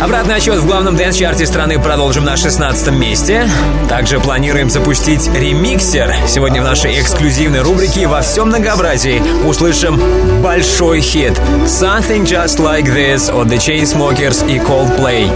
Обратный 0.00 0.36
отчет 0.36 0.60
в 0.60 0.66
главном 0.66 0.96
дэнс-чарте 0.96 1.44
страны 1.44 1.78
продолжим 1.78 2.24
на 2.24 2.38
16 2.38 2.92
месте. 2.92 3.50
Также 3.86 4.18
планируем 4.18 4.70
запустить 4.70 5.28
ремиксер. 5.28 6.14
Сегодня 6.26 6.62
в 6.62 6.64
нашей 6.64 6.98
эксклюзивной 6.98 7.60
рубрике 7.60 8.06
во 8.06 8.22
всем 8.22 8.48
многообразии 8.48 9.22
услышим 9.46 10.00
большой 10.40 11.02
хит 11.02 11.38
«Something 11.66 12.24
Just 12.24 12.60
Like 12.60 12.86
This» 12.86 13.30
от 13.30 13.48
The 13.48 13.58
Chainsmokers 13.58 14.48
и 14.48 14.58
Coldplay. 14.58 15.30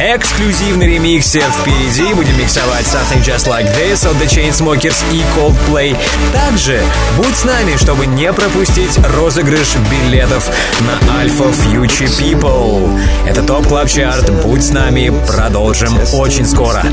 Эксклюзивный 0.00 0.86
ремиксер 0.86 1.42
впереди. 1.60 2.14
Будем 2.14 2.38
миксовать 2.38 2.86
Something 2.86 3.24
Just 3.24 3.48
Like 3.48 3.66
This 3.76 4.08
от 4.08 4.16
The 4.16 4.28
Chainsmokers 4.28 4.96
и 5.12 5.24
Coldplay. 5.36 5.96
Также 6.32 6.80
будь 7.16 7.36
с 7.36 7.42
нами, 7.42 7.76
чтобы 7.76 8.06
не 8.06 8.32
пропустить 8.32 8.96
розыгрыш 9.16 9.74
билетов 9.90 10.48
на 10.80 11.20
Alpha 11.20 11.52
Future 11.52 12.06
People. 12.16 13.00
Это 13.26 13.42
Top 13.42 13.66
Club 13.66 13.88
Chart. 13.88 14.30
Будь 14.44 14.64
с 14.64 14.70
нами. 14.70 15.12
Продолжим 15.26 15.98
очень 16.12 16.46
скоро. 16.46 16.84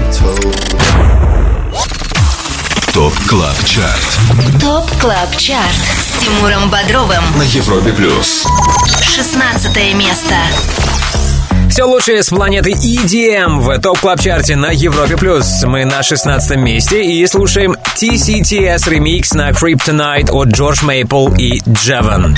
Top 2.91 3.13
Club 3.27 3.65
Chart 3.65 4.61
Top 4.61 4.89
Club 5.01 5.35
Chart 5.37 5.75
с 5.99 6.23
Тимуром 6.23 6.69
Бодровым. 6.69 7.23
на 7.35 7.43
Европе 7.43 7.91
плюс. 7.91 8.47
16 9.01 9.93
место. 9.93 10.35
Все 11.75 11.83
лучшее 11.83 12.23
с 12.23 12.29
планеты 12.29 12.71
EDM 12.71 13.59
в 13.59 13.81
топ 13.81 13.99
клаб 13.99 14.21
чарте 14.21 14.55
на 14.55 14.67
Европе 14.67 15.17
плюс. 15.17 15.61
Мы 15.65 15.83
на 15.83 16.03
16 16.03 16.55
месте 16.55 17.03
и 17.03 17.27
слушаем 17.27 17.75
TCTS 17.97 18.89
ремикс 18.89 19.33
на 19.33 19.49
Creep 19.49 19.85
Tonight 19.85 20.31
от 20.31 20.47
Джордж 20.47 20.85
Мейпл 20.85 21.33
и 21.33 21.59
Джеван. 21.67 22.37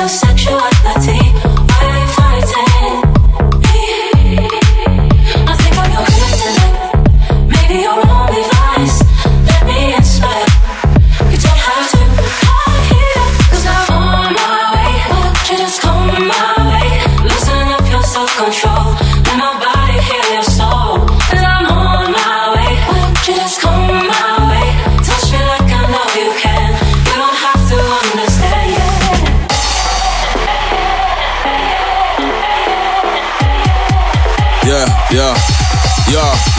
Your 0.00 0.29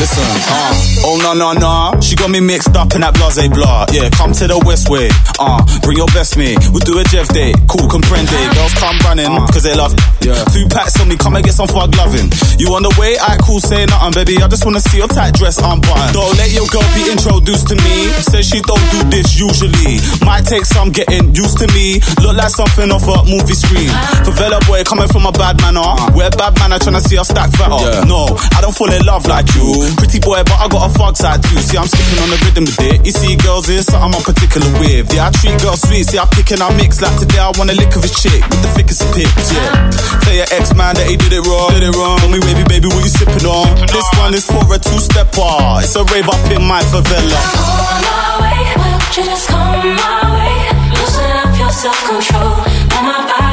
listen, 0.02 0.24
uh, 0.50 0.91
oh 1.04 1.18
no 1.22 1.34
no 1.34 1.54
no, 1.54 2.00
she 2.02 2.16
got 2.16 2.30
me 2.30 2.40
mixed 2.40 2.76
up 2.76 2.94
in 2.96 3.02
that 3.02 3.14
blase 3.16 3.42
blah. 3.50 3.86
Yeah, 3.92 4.10
come 4.14 4.32
to 4.38 4.46
the 4.48 4.58
west 4.66 4.90
way, 4.90 5.10
uh, 5.40 5.62
bring 5.82 5.98
your 5.98 6.10
best 6.14 6.38
mate. 6.38 6.58
We'll 6.72 6.86
do 6.86 6.98
a 7.00 7.04
Jeff 7.06 7.28
day, 7.30 7.54
cool 7.68 7.88
comprende. 7.90 8.32
Girls 8.56 8.74
come 8.78 8.98
running, 9.06 9.32
cause 9.52 9.64
they 9.64 9.76
love. 9.76 9.94
Yeah, 10.22 10.38
two 10.54 10.68
packs 10.70 11.00
on 11.02 11.10
me, 11.10 11.18
come 11.18 11.36
and 11.36 11.44
get 11.44 11.54
some 11.54 11.68
fug 11.68 11.96
loving. 11.98 12.30
You 12.62 12.74
on 12.78 12.84
the 12.84 12.94
way? 13.00 13.18
I 13.18 13.38
cool, 13.42 13.60
say 13.60 13.86
nothing, 13.86 14.14
baby. 14.14 14.38
I 14.42 14.48
just 14.48 14.66
wanna 14.66 14.82
see 14.82 14.98
your 15.02 15.10
tight 15.10 15.34
dress 15.34 15.58
unbuttoned. 15.58 16.14
Don't 16.14 16.36
let 16.38 16.52
your 16.54 16.68
girl 16.70 16.86
be 16.94 17.10
introduced 17.10 17.68
to 17.74 17.76
me. 17.76 18.12
Says 18.22 18.46
she 18.48 18.62
don't 18.62 18.84
do 18.94 19.00
this 19.10 19.38
usually. 19.40 19.98
Might 20.26 20.46
take 20.46 20.66
some 20.66 20.92
getting 20.94 21.34
used 21.34 21.58
to 21.60 21.68
me. 21.74 22.00
Look 22.22 22.38
like 22.38 22.54
something 22.54 22.92
off 22.92 23.08
a 23.10 23.26
movie 23.26 23.58
screen. 23.58 23.90
Favela 24.24 24.62
boy 24.68 24.84
coming 24.84 25.08
from 25.10 25.26
a 25.26 25.34
bad 25.34 25.58
manner. 25.62 25.84
We're 26.14 26.30
bad 26.38 26.54
manner 26.60 26.78
trying 26.78 27.00
to 27.00 27.04
see 27.04 27.18
us 27.18 27.30
stack 27.30 27.50
fatter. 27.58 28.06
No, 28.06 28.30
I 28.56 28.62
don't 28.62 28.76
fall 28.76 28.92
in 28.92 29.04
love 29.06 29.26
like 29.26 29.48
you. 29.56 29.90
Pretty 29.98 30.20
boy, 30.20 30.44
but 30.46 30.60
I 30.62 30.68
got 30.70 30.90
a 30.90 30.91
fog 30.92 31.16
side 31.16 31.42
too. 31.42 31.58
See, 31.64 31.78
I'm 31.78 31.88
skipping 31.88 32.20
on 32.20 32.30
the 32.30 32.40
rhythm 32.44 32.66
with 32.68 32.82
it. 32.84 33.06
You 33.06 33.14
see, 33.16 33.36
girls 33.40 33.70
is 33.70 33.88
something 33.88 34.12
I'm 34.12 34.24
particular 34.24 34.68
with. 34.84 35.14
Yeah, 35.14 35.28
I 35.28 35.32
treat 35.32 35.56
girls 35.62 35.82
sweet. 35.88 36.06
See, 36.12 36.20
I 36.20 36.26
pick 36.28 36.52
and 36.52 36.62
I 36.62 36.70
mix. 36.76 37.00
Like 37.02 37.16
today, 37.18 37.40
I 37.40 37.52
want 37.56 37.72
a 37.72 37.78
lick 37.78 37.96
of 37.96 38.04
his 38.04 38.16
chick 38.20 38.42
with 38.44 38.62
the 38.62 38.72
thickest 38.76 39.02
of 39.06 39.10
pips. 39.16 39.54
Yeah. 39.56 39.90
Tell 40.22 40.36
your 40.36 40.50
ex 40.52 40.76
man 40.76 40.96
that 41.00 41.08
he 41.08 41.16
did 41.16 41.32
it 41.32 41.44
wrong. 41.48 41.72
Did 41.72 41.88
it 41.88 41.96
wrong. 41.96 42.20
Tell 42.20 42.30
me, 42.30 42.40
baby, 42.44 42.64
baby, 42.68 42.88
what 42.92 43.04
you 43.04 43.12
sipping 43.12 43.48
on? 43.48 43.68
This 43.88 44.08
one 44.20 44.34
is 44.34 44.46
for 44.46 44.64
a 44.68 44.80
two-step 44.80 45.34
stepper. 45.34 45.84
It's 45.84 45.96
a 45.96 46.04
rave 46.12 46.28
up 46.28 46.44
in 46.52 46.64
my 46.64 46.82
favela. 46.92 47.42
On 47.42 48.00
my 48.02 48.42
way, 48.42 48.60
why 48.80 48.90
don't 48.96 49.18
you 49.18 49.24
just 49.24 49.48
come 49.48 49.96
my 49.96 50.24
way? 50.36 50.56
Loosen 50.96 51.32
up 51.42 51.52
your 51.58 51.72
self-control. 51.72 52.64
Let 52.92 53.04
my 53.04 53.20
body 53.28 53.51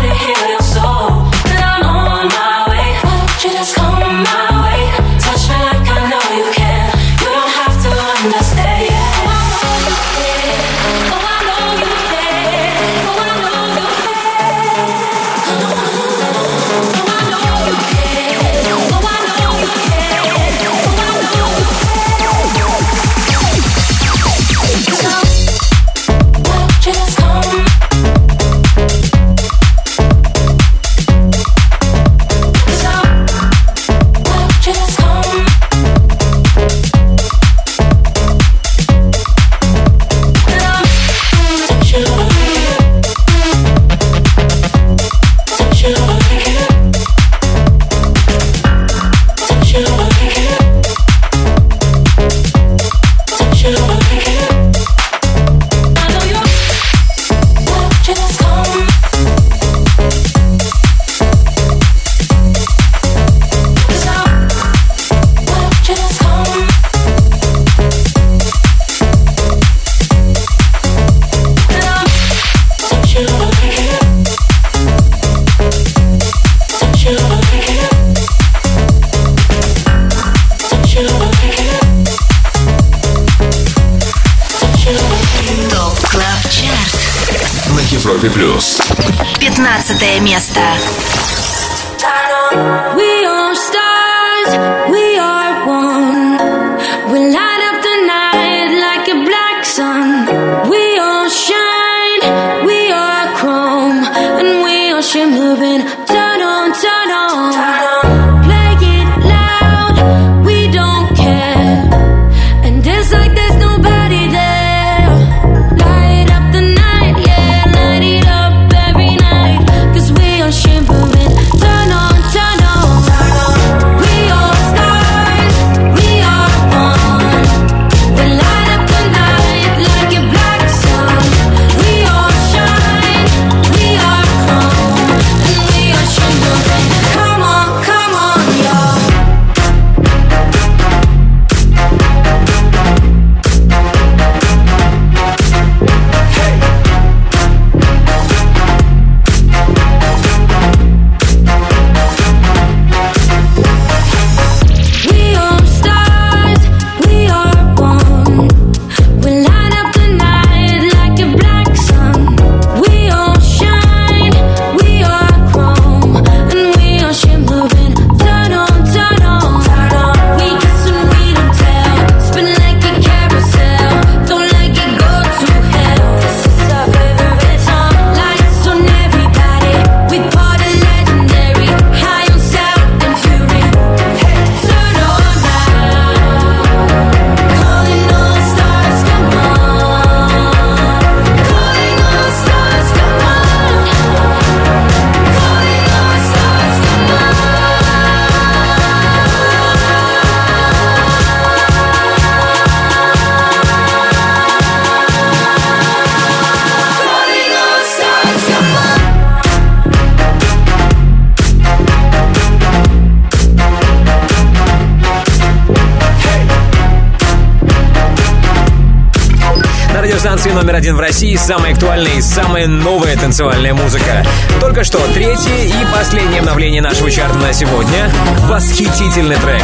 один 220.79 220.95
в 220.95 221.01
России 221.01 221.35
самая 221.35 221.73
актуальная 221.73 222.13
и 222.13 222.21
самая 222.21 222.69
новая 222.69 223.17
танцевальная 223.17 223.75
музыка. 223.75 224.25
Только 224.61 224.85
что 224.85 225.01
третье 225.13 225.65
и 225.65 225.75
последнее 225.93 226.39
обновление 226.39 226.81
нашего 226.81 227.11
чарта 227.11 227.37
на 227.39 227.53
сегодня. 227.53 228.09
Восхитительный 228.43 229.35
трек 229.35 229.61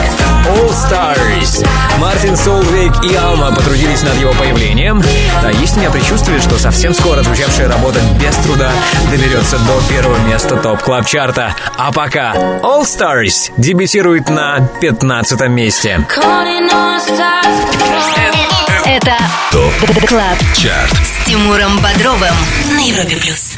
All 0.48 0.70
Stars. 0.70 1.64
Мартин 2.00 2.36
Солвейк 2.36 2.92
и 3.04 3.14
Алма 3.14 3.54
потрудились 3.54 4.02
над 4.02 4.16
его 4.16 4.32
появлением. 4.32 5.04
Да, 5.40 5.50
есть 5.50 5.76
у 5.76 5.80
меня 5.80 5.90
предчувствие, 5.90 6.40
что 6.40 6.58
совсем 6.58 6.92
скоро 6.92 7.22
звучавшая 7.22 7.68
работа 7.68 8.00
без 8.20 8.34
труда 8.38 8.72
доберется 9.08 9.56
до 9.58 9.80
первого 9.88 10.18
места 10.26 10.56
топ 10.56 10.82
клаб 10.82 11.06
чарта 11.06 11.54
А 11.78 11.92
пока 11.92 12.34
All 12.34 12.82
Stars 12.82 13.52
дебютирует 13.56 14.30
на 14.30 14.68
15 14.80 15.48
месте. 15.48 16.04
Это 18.84 19.16
Top 19.54 19.72
Club 20.08 20.38
Chart. 20.52 20.90
С 21.04 21.24
Тимуром 21.24 21.78
Бодровым 21.78 22.34
на 22.72 22.80
Европе 22.80 23.16
Плюс 23.16 23.54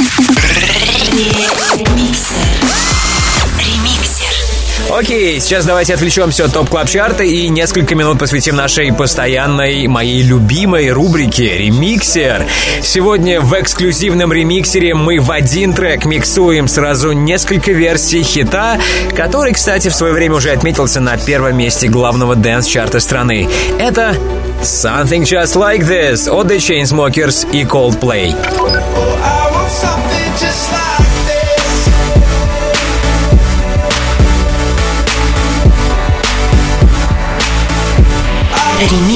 Окей, 4.98 5.38
сейчас 5.40 5.66
давайте 5.66 5.92
отвлечемся 5.92 6.46
от 6.46 6.54
Top 6.54 6.70
Club 6.70 6.88
Chart 6.88 7.16
а 7.16 7.22
и 7.22 7.48
несколько 7.48 7.94
минут 7.94 8.18
посвятим 8.18 8.56
нашей 8.56 8.90
постоянной, 8.94 9.86
моей 9.88 10.22
любимой 10.22 10.90
рубрике 10.90 11.58
«Ремиксер». 11.58 12.46
Сегодня 12.82 13.42
в 13.42 13.52
эксклюзивном 13.52 14.32
ремиксере 14.32 14.94
мы 14.94 15.20
в 15.20 15.30
один 15.30 15.74
трек 15.74 16.06
миксуем 16.06 16.66
сразу 16.66 17.12
несколько 17.12 17.72
версий 17.72 18.22
хита, 18.22 18.80
который, 19.14 19.52
кстати, 19.52 19.88
в 19.88 19.94
свое 19.94 20.14
время 20.14 20.36
уже 20.36 20.50
отметился 20.50 21.00
на 21.00 21.18
первом 21.18 21.58
месте 21.58 21.88
главного 21.88 22.34
дэнс-чарта 22.34 22.98
страны. 22.98 23.50
Это 23.78 24.16
«Something 24.62 25.24
Just 25.24 25.56
Like 25.56 25.86
This» 25.86 26.26
от 26.30 26.50
The 26.50 26.56
Chainsmokers 26.56 27.46
и 27.52 27.64
Coldplay. 27.64 28.34
Ремиксер 38.78 39.15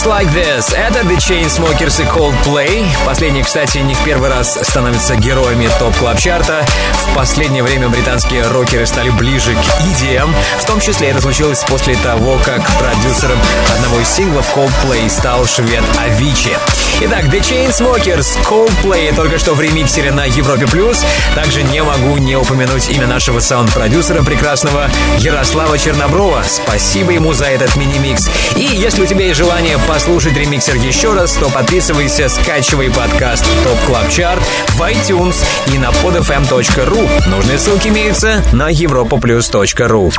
Just 0.00 0.06
Like 0.06 0.32
This. 0.32 0.74
Это 0.74 1.00
The 1.00 1.16
Chainsmokers 1.16 2.00
и 2.00 2.06
Coldplay. 2.06 2.86
Последние, 3.04 3.44
кстати, 3.44 3.78
не 3.78 3.94
в 3.94 4.02
первый 4.02 4.30
раз 4.30 4.58
становятся 4.62 5.16
героями 5.16 5.68
топ 5.78 5.94
клаб 5.96 6.18
чарта 6.18 6.64
В 7.06 7.14
последнее 7.14 7.62
время 7.62 7.88
британские 7.88 8.46
рокеры 8.46 8.86
стали 8.86 9.10
ближе 9.10 9.54
к 9.54 9.82
EDM. 9.82 10.32
В 10.60 10.64
том 10.64 10.80
числе 10.80 11.08
это 11.08 11.20
случилось 11.20 11.62
после 11.68 11.96
того, 11.96 12.38
как 12.44 12.62
продюсером 12.78 13.38
одного 13.74 14.00
из 14.00 14.08
синглов 14.08 14.46
Coldplay 14.56 15.08
стал 15.10 15.44
швед 15.46 15.84
Авичи. 15.98 16.56
Итак, 17.02 17.24
The 17.24 17.40
Chainsmokers, 17.40 18.26
Coldplay 18.44 19.14
только 19.16 19.38
что 19.38 19.54
в 19.54 19.60
ремиксере 19.60 20.12
на 20.12 20.26
Европе+. 20.26 20.66
плюс. 20.66 21.02
Также 21.34 21.62
не 21.62 21.82
могу 21.82 22.18
не 22.18 22.36
упомянуть 22.36 22.90
имя 22.90 23.06
нашего 23.06 23.40
саунд-продюсера 23.40 24.22
прекрасного 24.22 24.90
Ярослава 25.18 25.78
Черноброва. 25.78 26.42
Спасибо 26.46 27.12
ему 27.12 27.32
за 27.32 27.46
этот 27.46 27.74
мини-микс. 27.76 28.28
И 28.54 28.64
если 28.64 29.02
у 29.02 29.06
тебя 29.06 29.24
есть 29.24 29.38
желание 29.38 29.78
послушать 29.88 30.36
ремиксер 30.36 30.74
еще 30.74 31.14
раз, 31.14 31.32
то 31.32 31.48
подписывайся, 31.48 32.28
скачивай 32.28 32.90
подкаст 32.90 33.46
Top 33.64 33.78
Club 33.86 34.10
Chart 34.10 34.42
в 34.68 34.82
iTunes 34.82 35.42
и 35.72 35.78
на 35.78 35.86
podfm.ru. 35.86 37.28
Нужные 37.30 37.58
ссылки 37.58 37.88
имеются 37.88 38.44
на 38.52 38.70
europaplus.ru. 38.70 40.12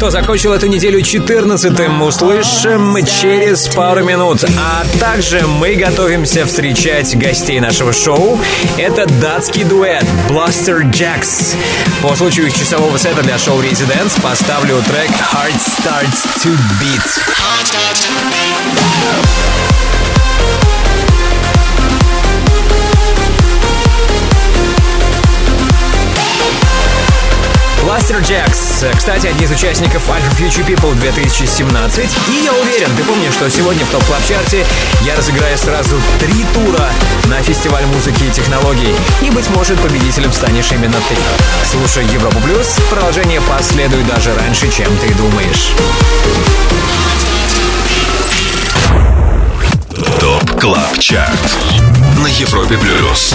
Кто 0.00 0.08
закончил 0.08 0.54
эту 0.54 0.66
неделю 0.66 1.00
14-м, 1.00 2.00
услышим 2.00 2.96
через 3.04 3.68
пару 3.68 4.02
минут. 4.02 4.42
А 4.58 4.82
также 4.98 5.46
мы 5.46 5.74
готовимся 5.74 6.46
встречать 6.46 7.14
гостей 7.18 7.60
нашего 7.60 7.92
шоу. 7.92 8.40
Это 8.78 9.04
датский 9.20 9.62
дуэт 9.62 10.06
Blaster 10.26 10.90
Jacks. 10.90 11.54
По 12.00 12.16
случаю 12.16 12.46
их 12.46 12.54
часового 12.54 12.96
сета 12.96 13.22
для 13.22 13.36
шоу 13.36 13.60
Residents 13.60 14.18
поставлю 14.22 14.82
трек 14.86 15.10
Heart 15.10 15.60
Starts 15.82 16.24
to 16.42 16.56
Beat. 16.80 17.20
Blaster 28.10 28.22
Jacks, 28.22 28.96
кстати, 28.96 29.28
один 29.28 29.44
из 29.44 29.52
участников 29.52 30.08
Ultra 30.08 30.36
Future 30.36 30.66
People 30.66 30.98
2017. 30.98 32.10
И 32.28 32.44
я 32.44 32.52
уверен, 32.52 32.88
ты 32.96 33.04
помнишь, 33.04 33.34
что 33.34 33.48
сегодня 33.48 33.84
в 33.84 33.90
топ 33.90 34.04
клаб 34.04 34.20
чарте 34.26 34.66
я 35.02 35.14
разыграю 35.14 35.56
сразу 35.56 35.96
три 36.18 36.44
тура 36.52 36.90
на 37.26 37.40
фестиваль 37.42 37.84
музыки 37.86 38.24
и 38.24 38.30
технологий. 38.30 38.96
И, 39.22 39.30
быть 39.30 39.48
может, 39.50 39.78
победителем 39.80 40.32
станешь 40.32 40.72
именно 40.72 40.96
ты. 41.08 41.14
Слушай 41.70 42.04
Европу 42.06 42.40
Плюс, 42.40 42.78
продолжение 42.90 43.40
последует 43.42 44.06
даже 44.08 44.34
раньше, 44.34 44.68
чем 44.72 44.88
ты 44.98 45.14
думаешь. 45.14 45.70
ТОП 50.18 50.60
КЛАБ 50.60 50.98
ЧАРТ 50.98 51.56
На 52.18 52.26
Европе 52.26 52.76
Плюс 52.76 53.34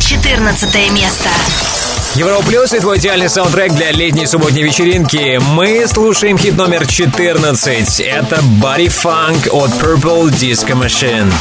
14 0.00 0.90
место. 0.90 1.30
Европа 2.14 2.50
и 2.50 2.80
твой 2.80 2.98
идеальный 2.98 3.30
саундтрек 3.30 3.72
для 3.72 3.90
летней 3.90 4.26
субботней 4.26 4.62
вечеринки. 4.62 5.40
Мы 5.52 5.86
слушаем 5.86 6.36
хит 6.36 6.56
номер 6.56 6.86
14. 6.86 8.00
Это 8.00 8.36
Body 8.62 8.88
Funk 8.88 9.48
от 9.48 9.70
Purple 9.70 10.28
Disco 10.30 10.74
Machine. 10.74 11.32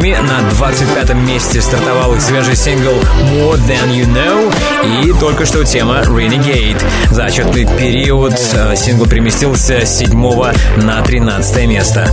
Треками. 0.00 0.16
На 0.26 0.48
25-м 0.50 1.26
месте 1.26 1.60
стартовал 1.60 2.14
их 2.14 2.22
свежий 2.22 2.56
сингл 2.56 2.94
More 3.32 3.58
Than 3.66 3.90
You 3.90 4.06
Know 4.06 5.04
и 5.04 5.12
только 5.18 5.46
что 5.46 5.64
тема 5.64 6.02
Renegade. 6.02 6.82
За 7.10 7.26
отчетный 7.26 7.66
период 7.66 8.34
э, 8.52 8.76
сингл 8.76 9.06
переместился 9.06 9.84
с 9.84 9.98
7 9.98 10.10
на 10.76 11.02
13 11.02 11.66
место. 11.66 12.08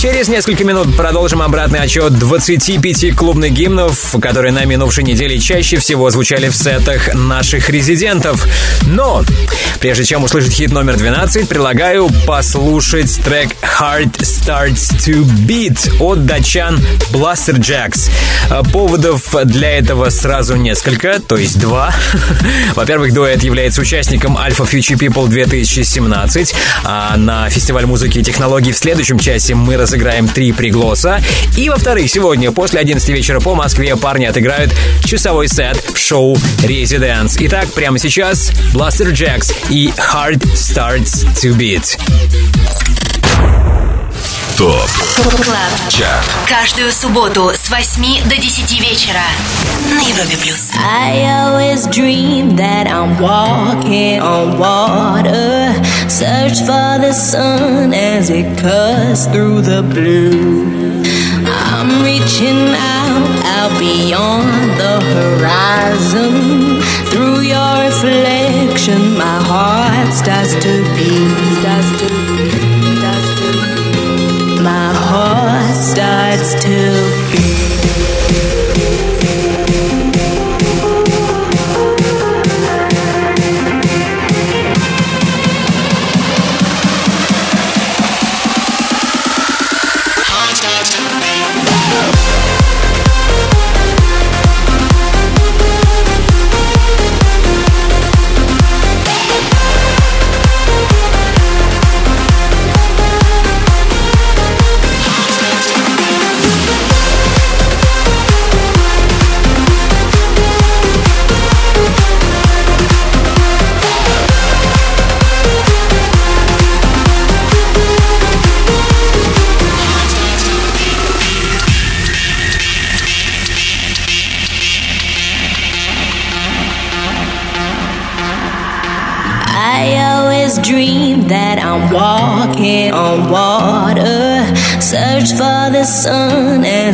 Через 0.00 0.28
несколько 0.28 0.64
минут 0.64 0.96
продолжим 0.96 1.42
обратный 1.42 1.78
отчет 1.78 2.18
25 2.18 3.14
клубных 3.14 3.52
гимнов, 3.52 4.16
которые 4.18 4.50
на 4.50 4.64
минувшей 4.64 5.04
неделе 5.04 5.38
чаще 5.38 5.76
всего 5.76 6.08
звучали 6.08 6.48
в 6.48 6.56
сетах 6.56 7.12
наших 7.12 7.68
резидентов. 7.68 8.46
Но, 8.86 9.22
прежде 9.78 10.04
чем 10.06 10.24
услышать 10.24 10.54
хит 10.54 10.72
номер 10.72 10.96
12, 10.96 11.46
предлагаю 11.46 12.08
послушать 12.26 13.14
трек 13.22 13.50
Heart 13.60 14.20
Starts 14.20 14.96
to 15.04 15.22
Beat 15.46 15.98
от 16.00 16.24
датчан 16.24 16.80
Blaster 17.12 17.58
Jacks. 17.58 18.10
Поводов 18.72 19.34
для 19.44 19.72
этого 19.80 20.08
сразу 20.08 20.56
несколько, 20.56 21.20
то 21.20 21.36
есть 21.36 21.58
два. 21.58 21.94
Во-первых, 22.74 23.12
дуэт 23.12 23.42
является 23.42 23.82
участником 23.82 24.38
Alpha 24.38 24.66
Future 24.66 24.98
People 24.98 25.28
2017, 25.28 26.54
а 26.84 27.18
на 27.18 27.50
фестиваль 27.50 27.84
музыки 27.84 28.20
и 28.20 28.22
технологий 28.22 28.72
в 28.72 28.78
следующем 28.78 29.18
часе 29.18 29.54
мы 29.54 29.76
разыграем 29.90 30.28
три 30.28 30.52
приглоса. 30.52 31.20
И, 31.56 31.68
во-вторых, 31.68 32.08
сегодня 32.08 32.52
после 32.52 32.78
11 32.78 33.08
вечера 33.08 33.40
по 33.40 33.56
Москве 33.56 33.96
парни 33.96 34.24
отыграют 34.24 34.72
часовой 35.04 35.48
сет 35.48 35.76
в 35.94 35.98
шоу 35.98 36.36
Residence. 36.62 37.36
Итак, 37.40 37.66
прямо 37.72 37.98
сейчас 37.98 38.52
Blaster 38.72 39.10
Jacks 39.10 39.52
и 39.68 39.88
Heart 39.88 40.44
Starts 40.54 41.26
to 41.34 41.56
Beat. 41.56 41.99
ТОП 44.59 44.89
ЧАРТ 45.89 46.25
Каждую 46.47 46.91
субботу 46.91 47.51
с 47.53 47.69
8 47.69 48.29
до 48.29 48.35
10 48.35 48.79
вечера 48.79 49.21
на 49.91 50.01
Европе 50.01 50.37
плюс. 50.37 50.71
I 50.77 51.25
always 51.25 51.85
dream 51.87 52.55
that 52.55 52.87
I'm 52.87 53.19
walking 53.19 54.21
on 54.21 54.57
water. 54.57 55.73
Search 56.07 56.59
for 56.65 56.99
the 56.99 57.13
sun 57.13 57.93
as 57.93 58.29
it 58.29 58.57
cuts 58.57 59.25
through 59.27 59.61
the 59.61 59.83
blue. 59.83 61.03
I'm 61.45 62.01
reaching 62.03 62.73
out, 62.75 63.45
out 63.45 63.79
beyond 63.79 64.79
the 64.79 65.01
horizon. 65.13 66.81
Through 67.11 67.41
your 67.41 67.83
reflection, 67.85 69.17
my 69.17 69.39
heart 69.43 70.13
starts 70.13 70.53
to 70.53 70.83
beat. 70.95 71.59
Starts 71.59 72.01
to 72.01 72.07
beat. 72.09 72.18
to 76.58 77.09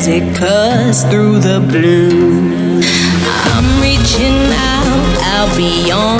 as 0.06 0.22
it 0.22 0.36
cuts 0.36 1.02
through 1.04 1.40
the 1.40 1.58
blue. 1.60 2.80
I'm 3.54 3.68
reaching 3.82 4.38
out, 4.52 5.18
out 5.34 5.56
beyond 5.56 6.15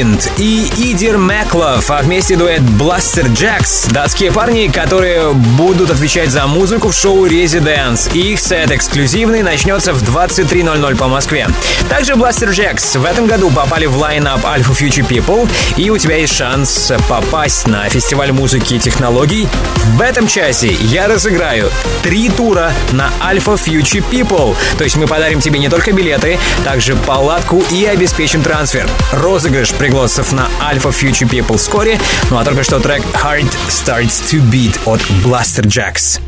Йонкинд 0.00 0.32
и 0.38 0.70
Идир 0.78 1.18
Мэклов, 1.18 1.90
а 1.90 2.00
вместе 2.00 2.36
дуэт 2.36 2.60
Blaster 2.60 3.26
Jacks, 3.32 3.92
датские 3.92 4.32
парни, 4.32 4.68
которые 4.68 5.32
будут 5.32 5.90
отвечать 5.90 6.30
за 6.30 6.46
музыку 6.46 6.88
в 6.88 6.94
шоу 6.94 7.26
Residence. 7.26 8.10
Их 8.14 8.40
сет 8.40 8.70
эксклюзивный 8.70 9.42
начнется 9.42 9.92
в 9.92 10.02
23.00 10.02 10.96
по 10.96 11.08
Москве. 11.08 11.48
Также 11.88 12.14
Blaster 12.14 12.50
Jacks 12.50 12.98
в 12.98 13.04
этом 13.04 13.26
году 13.26 13.50
попали 13.50 13.86
в 13.86 13.96
лайнап 13.98 14.42
Alpha 14.44 14.72
Future 14.72 15.06
People, 15.06 15.48
и 15.76 15.90
у 15.90 15.98
тебя 15.98 16.16
есть 16.16 16.34
шанс 16.34 16.92
попасть 17.08 17.66
на 17.66 17.88
фестиваль 17.88 18.32
музыки 18.32 18.74
и 18.74 18.78
технологий. 18.78 19.48
В 19.96 20.00
этом 20.00 20.26
часе 20.26 20.72
я 20.80 21.08
разыграю 21.08 21.70
три 22.02 22.30
тура 22.30 22.72
на 22.92 23.10
Alpha 23.20 23.60
Future 23.62 24.04
People. 24.10 24.56
То 24.78 24.84
есть 24.84 24.96
мы 24.96 25.06
подарим 25.06 25.40
тебе 25.40 25.58
не 25.58 25.68
только 25.68 25.92
билеты, 25.92 26.38
также 26.64 26.96
палатку 26.96 27.62
и 27.70 27.84
обеспечим 27.84 28.42
трансфер. 28.42 28.88
Розыгрыш 29.12 29.72
пригласов 29.90 30.30
на 30.30 30.48
Alpha 30.60 30.94
Future 30.94 31.28
People 31.28 31.56
вскоре. 31.56 31.98
Ну 32.30 32.38
а 32.38 32.44
только 32.44 32.62
что 32.62 32.78
трек 32.78 33.02
Heart 33.12 33.50
Starts 33.68 34.22
to 34.30 34.40
Beat 34.40 34.78
от 34.84 35.00
Blasterjaxx. 35.24 36.20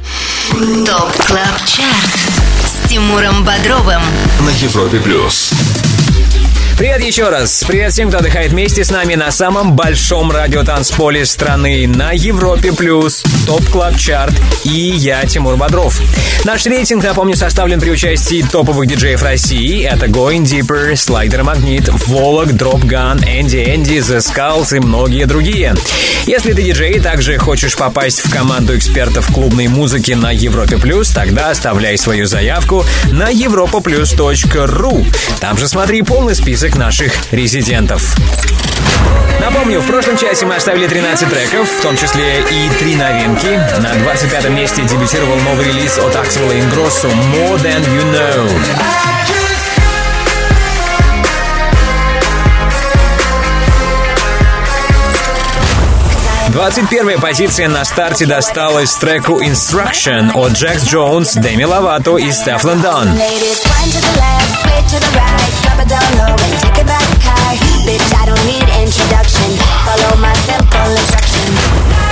Top 0.85 1.13
Club 1.25 1.65
Chart 1.65 2.11
с 2.67 2.89
Тимуром 2.89 3.45
Бодровым. 3.45 4.03
На 4.41 4.51
Европе 4.51 4.99
плюс. 4.99 5.53
Привет 6.79 7.05
еще 7.05 7.29
раз. 7.29 7.65
Привет 7.69 7.93
всем, 7.93 8.09
кто 8.09 8.19
отдыхает 8.19 8.51
вместе 8.51 8.83
с 8.83 8.91
нами 8.91 9.15
на 9.15 9.31
самом 9.31 9.77
большом 9.77 10.33
радиотанцполе 10.33 11.25
страны 11.25 11.87
на 11.87 12.11
Европе 12.13 12.73
Плюс, 12.73 13.23
Top 13.47 13.65
Club 13.69 13.97
Chart 13.97 14.35
и 14.65 14.71
я, 14.71 15.25
Тимур 15.27 15.57
Бодров. 15.57 16.01
Наш 16.45 16.67
рейтинг, 16.67 17.05
напомню, 17.05 17.37
составлен 17.37 17.81
при 17.81 17.91
участии 17.91 18.43
топовых 18.43 18.89
диджеев 18.89 19.23
России. 19.23 19.85
Это 19.85 20.07
Going 20.07 20.43
Deeper, 20.43 20.93
Slider 20.95 21.45
Magnet, 21.45 21.91
Волок, 22.07 22.49
Drop 22.49 22.83
Gun, 22.83 23.23
Энди 23.25 23.59
Энди, 23.59 23.99
The 23.99 24.19
Skulls 24.19 24.77
и 24.77 24.81
многие 24.81 25.27
другие. 25.27 25.75
Если 26.27 26.53
ты 26.53 26.63
диджей 26.63 26.93
и 26.93 27.01
также 27.01 27.37
хочешь 27.37 27.77
попасть 27.77 28.21
в 28.21 28.31
команду 28.31 28.77
экспертов 28.77 29.27
клубной 29.33 29.69
музыки 29.69 30.13
на 30.13 30.31
Европе+, 30.33 30.79
плюс, 30.79 31.11
тогда 31.11 31.51
оставляй 31.51 31.99
свою 31.99 32.27
заявку 32.27 32.85
на 33.11 33.33
europaplus.ru. 33.33 35.07
Там 35.41 35.59
же 35.59 35.69
смотри 35.69 36.03
полный 36.03 36.35
список 36.37 36.62
наших 36.71 37.13
резидентов. 37.33 38.15
Напомню, 39.41 39.81
в 39.81 39.87
прошлом 39.87 40.17
часе 40.17 40.47
мы 40.47 40.55
оставили 40.55 40.87
13 40.87 41.29
треков, 41.29 41.69
в 41.69 41.83
том 41.83 41.97
числе 41.97 42.41
и 42.41 42.71
три 42.79 42.95
новинки. 42.95 43.61
На 43.81 43.95
25 43.95 44.51
месте 44.51 44.83
дебютировал 44.83 45.37
новый 45.41 45.67
релиз 45.67 45.99
от 45.99 46.15
Axel 46.15 46.49
Ingrosso 46.53 47.13
«More 47.35 47.61
Than 47.61 47.85
You 47.85 48.13
Know». 48.13 49.42
21 56.53 57.19
позиция 57.19 57.67
на 57.69 57.83
старте 57.83 58.27
досталась 58.27 58.95
треку 58.97 59.41
Instruction 59.43 60.31
от 60.35 60.53
Джекс 60.53 60.85
Джонс, 60.85 61.33
Дэми 61.33 61.65
Лавато 61.65 62.19
и 62.19 62.31
Стеф 62.31 62.63
Лондон. 62.65 63.09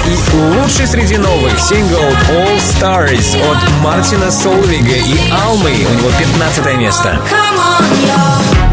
И 0.07 0.17
лучший 0.59 0.87
среди 0.87 1.19
новых 1.19 1.61
сингл 1.61 2.01
All 2.31 2.59
Stars 2.59 3.37
от 3.51 3.71
Мартина 3.83 4.31
Солвига 4.31 4.97
и 4.97 5.31
Алмы. 5.31 5.71
У 5.71 5.95
него 5.95 6.11
15 6.19 6.77
место. 6.77 7.21
Come 7.31 7.59
on, 7.59 7.85
yo. 8.07 8.70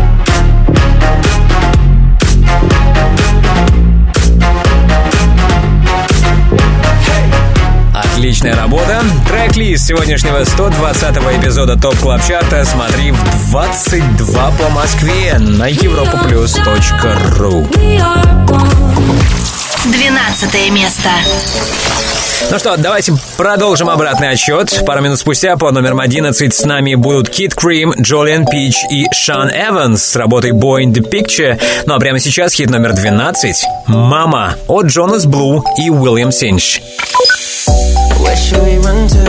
Отличная 8.17 8.55
работа. 8.55 9.03
Трек-лист 9.29 9.85
сегодняшнего 9.85 10.41
120-го 10.41 11.39
эпизода 11.39 11.79
Top 11.79 11.95
Club 11.97 12.27
Chart 12.27 12.59
а 12.59 12.65
смотри 12.65 13.11
в 13.11 13.51
22 13.51 14.51
по 14.59 14.69
Москве 14.69 15.37
на 15.37 15.69
europaplus.ru 15.69 17.67
12 19.83 20.71
место. 20.71 21.09
Ну 22.49 22.57
что, 22.57 22.75
давайте 22.77 23.13
продолжим 23.37 23.87
обратный 23.87 24.31
отсчет. 24.31 24.83
Пару 24.83 25.03
минут 25.03 25.19
спустя 25.19 25.55
по 25.55 25.69
номерам 25.69 25.99
11 25.99 26.51
с 26.51 26.65
нами 26.65 26.95
будут 26.95 27.29
Kid 27.29 27.53
Crème, 27.53 27.93
Jolyon 28.01 28.47
Petch 28.47 28.77
и 28.89 29.05
Shawn 29.13 29.51
Evans 29.51 30.03
с 30.03 30.15
работой 30.15 30.53
Boy 30.53 30.85
in 30.85 30.91
the 30.91 31.07
Picture. 31.07 31.61
Ну 31.85 31.93
а 31.93 31.99
прямо 31.99 32.19
сейчас 32.19 32.53
хит 32.53 32.71
номер 32.71 32.93
12 32.93 33.63
«Mama» 33.85 34.55
от 34.67 34.87
Jonas 34.87 35.27
Blue 35.27 35.63
и 35.77 35.91
William 35.91 36.31
Singe. 36.31 36.81
Should 38.37 38.63
we 38.63 38.77
run 38.77 39.07
to? 39.07 39.23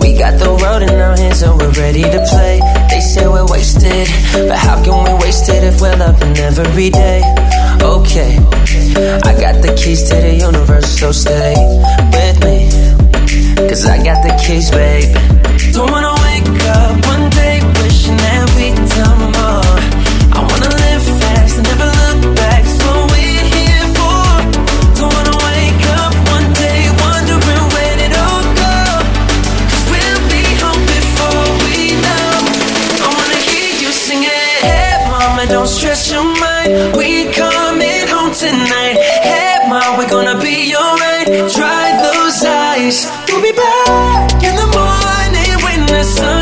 We 0.00 0.16
got 0.18 0.38
the 0.38 0.50
world 0.60 0.82
in 0.82 0.90
our 1.00 1.16
hands 1.16 1.42
and 1.42 1.56
we're 1.58 1.70
ready 1.72 2.02
to 2.02 2.20
play. 2.30 2.60
They 2.90 3.00
say 3.00 3.26
we're 3.28 3.46
wasted, 3.46 4.08
but 4.48 4.58
how 4.58 4.82
can 4.82 5.04
we 5.04 5.12
waste 5.24 5.48
it 5.48 5.62
if 5.62 5.80
we're 5.80 5.96
loving 5.96 6.36
every 6.38 6.90
day? 6.90 7.22
Okay, 7.82 8.36
I 9.24 9.32
got 9.38 9.62
the 9.62 9.72
keys 9.76 10.08
to 10.10 10.16
the 10.16 10.34
universe, 10.34 10.98
so 10.98 11.12
stay 11.12 11.54
with 12.12 12.36
me. 12.44 12.68
Cause 13.68 13.86
I 13.86 14.02
got 14.02 14.22
the 14.26 14.34
keys, 14.42 14.70
babe. 14.70 15.14
Don't 15.72 15.90
wanna 15.90 16.14
wake 16.24 16.62
up 16.66 17.06
one 17.06 17.29
We 36.70 37.32
coming 37.32 38.06
home 38.06 38.32
tonight. 38.32 38.94
Hey, 39.26 39.58
mom, 39.68 39.98
we're 39.98 40.08
gonna 40.08 40.38
be 40.38 40.72
alright. 40.76 41.26
Dry 41.50 41.98
those 41.98 42.44
eyes. 42.44 43.10
We'll 43.26 43.42
be 43.42 43.50
back 43.50 44.30
in 44.38 44.54
the 44.54 44.70
morning 44.78 45.52
when 45.66 45.86
the 45.86 46.04
sun 46.04 46.39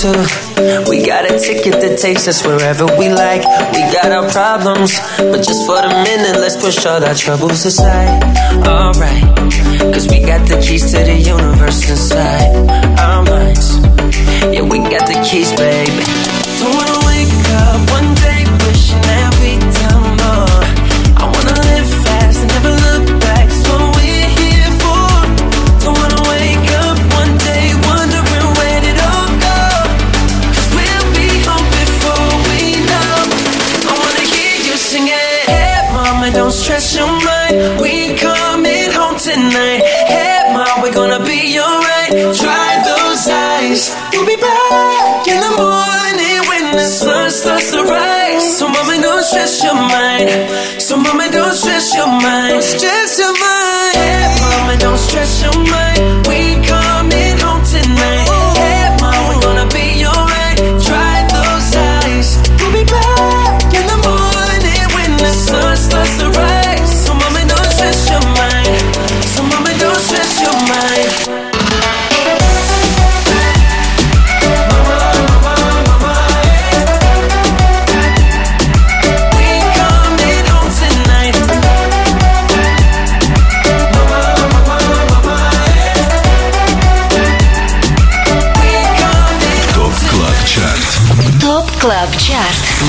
to. 0.00 0.88
We 0.88 1.04
got 1.04 1.28
a 1.28 1.38
ticket 1.38 1.76
that 1.84 1.98
takes 2.00 2.26
us 2.26 2.40
wherever 2.44 2.86
we 2.96 3.12
like. 3.12 3.44
We 3.76 3.82
got 3.92 4.08
our 4.12 4.28
problems, 4.32 4.96
but 5.18 5.44
just 5.44 5.66
for 5.68 5.76
the 5.76 5.92
minute, 6.08 6.40
let's 6.40 6.56
push 6.56 6.86
all 6.86 7.04
our 7.04 7.14
troubles 7.14 7.66
aside. 7.66 8.22
Alright, 8.64 9.24
cause 9.92 10.08
we 10.08 10.20
got 10.24 10.48
the 10.48 10.56
keys 10.64 10.90
to 10.92 11.04
the 11.04 11.16
universe 11.16 11.84
inside 11.90 12.48
our 12.98 13.22
minds. 13.24 13.76
Yeah, 14.48 14.64
we 14.64 14.78
got 14.78 15.04
the 15.04 15.20
keys, 15.20 15.52
baby. 15.52 16.04
Don't 16.60 16.72
wanna 16.80 16.98
wake 17.04 17.32
up 17.60 17.80
mind. 50.26 50.82
So, 50.82 50.96
mama, 50.96 51.28
don't 51.30 51.54
stress 51.54 51.94
your 51.94 52.06
mind. 52.06 52.62
Stress 52.62 53.18
your 53.18 53.29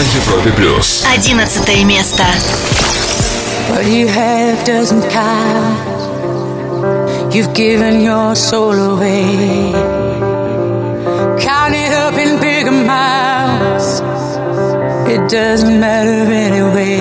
на 0.01 0.05
Европе 0.15 0.51
плюс. 0.51 1.03
Одиннадцатое 1.15 1.83
место. 1.85 2.23
But 3.69 3.85
you 3.85 4.07
have 4.07 4.63
doesn't 4.65 5.07
count. 5.11 5.77
You've 7.31 7.53
given 7.53 8.01
your 8.01 8.35
soul 8.35 8.73
away. 8.73 9.71
Count 11.39 11.75
it 11.75 11.93
up 11.93 12.15
in 12.17 12.39
big 12.39 12.67
amounts. 12.67 14.01
It 15.07 15.29
doesn't 15.29 15.79
matter 15.79 16.31
anyway. 16.47 16.99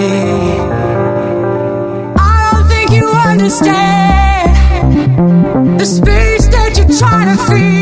I 2.18 2.50
don't 2.52 2.68
think 2.68 2.90
you 2.92 3.08
understand 3.08 4.50
the 5.80 5.86
space 5.86 6.48
that 6.48 6.76
you're 6.76 6.98
trying 6.98 7.34
to 7.34 7.42
feed. 7.44 7.79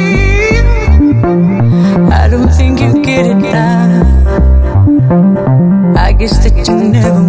you 6.68 6.88
never 6.90 7.27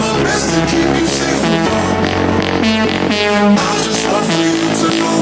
my 0.00 0.22
best 0.24 0.48
to 0.54 0.60
keep 0.66 0.88
you 0.98 1.06
safe 1.06 1.40
from. 1.40 1.50
I 3.58 3.82
just 3.84 4.06
want 4.08 4.24
for 4.26 4.40
you 4.40 4.90
to 4.90 4.98
know. 4.98 5.19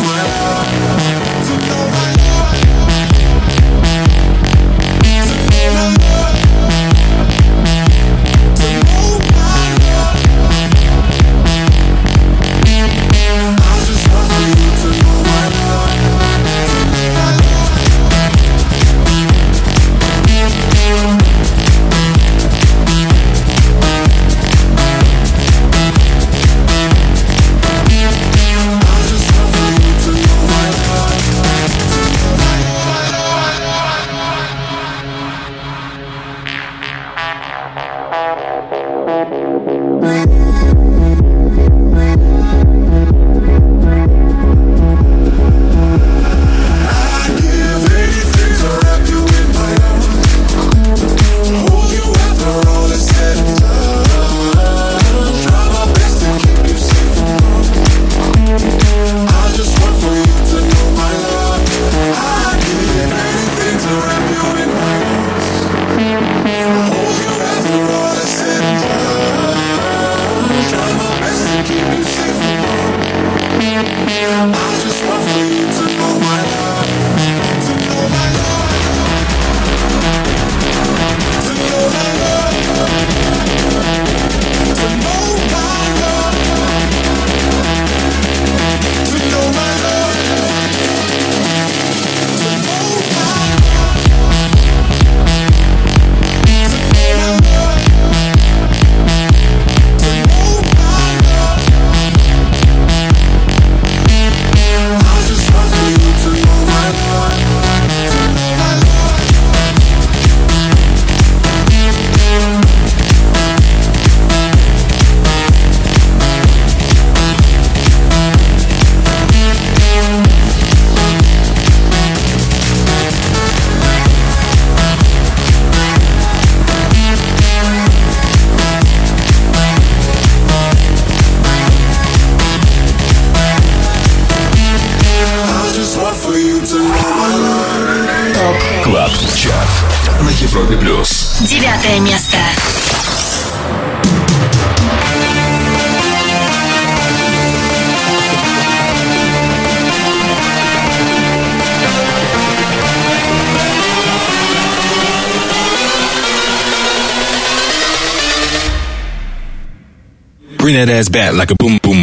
Ass 160.98 161.08
back 161.08 161.32
like 161.32 161.50
a 161.52 161.54
boom, 161.54 161.78
boom, 161.80 162.02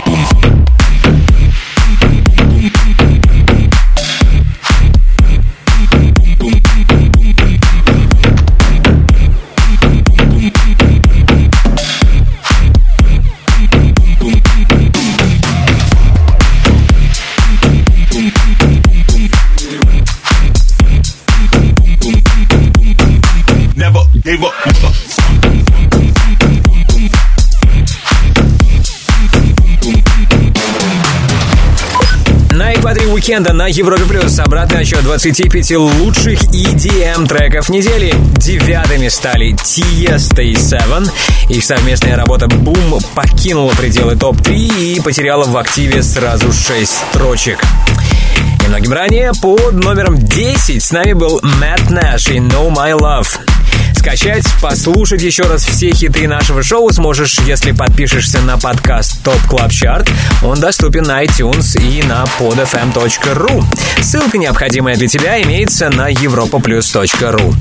уикенда 33.21 33.53
на 33.53 33.67
Европе 33.67 34.05
Плюс 34.05 34.39
обратный 34.39 34.79
отчет 34.79 35.03
25 35.03 35.71
лучших 35.75 36.41
EDM 36.45 37.27
треков 37.27 37.69
недели. 37.69 38.15
Девятыми 38.37 39.09
стали 39.09 39.55
Тиеста 39.63 40.41
и 40.41 40.55
Seven. 40.55 41.07
Их 41.47 41.63
совместная 41.63 42.17
работа 42.17 42.47
Boom 42.47 42.99
покинула 43.13 43.73
пределы 43.73 44.15
топ-3 44.15 44.95
и 44.95 44.99
потеряла 45.01 45.45
в 45.45 45.55
активе 45.55 46.01
сразу 46.01 46.51
6 46.51 46.89
строчек. 46.89 47.59
Немногим 48.63 48.91
ранее 48.91 49.33
под 49.39 49.73
номером 49.73 50.17
10 50.17 50.81
с 50.81 50.91
нами 50.91 51.13
был 51.13 51.39
Мэтт 51.43 51.91
Нэш 51.91 52.27
и 52.29 52.39
No 52.39 52.73
My 52.73 52.97
Love. 52.97 53.50
Скачать, 54.11 54.43
послушать 54.61 55.21
еще 55.21 55.43
раз 55.43 55.63
все 55.63 55.91
хиты 55.93 56.27
нашего 56.27 56.61
шоу 56.63 56.91
сможешь, 56.91 57.39
если 57.45 57.71
подпишешься 57.71 58.41
на 58.41 58.57
подкаст 58.57 59.25
Top 59.25 59.39
Club 59.49 59.69
Chart. 59.69 60.09
Он 60.43 60.59
доступен 60.59 61.03
на 61.03 61.23
iTunes 61.23 61.81
и 61.81 62.03
на 62.03 62.25
podfm.ru. 62.37 63.63
Ссылка, 64.01 64.37
необходимая 64.37 64.97
для 64.97 65.07
тебя, 65.07 65.41
имеется 65.41 65.89
на 65.89 66.11
europaplus.ru. 66.11 67.55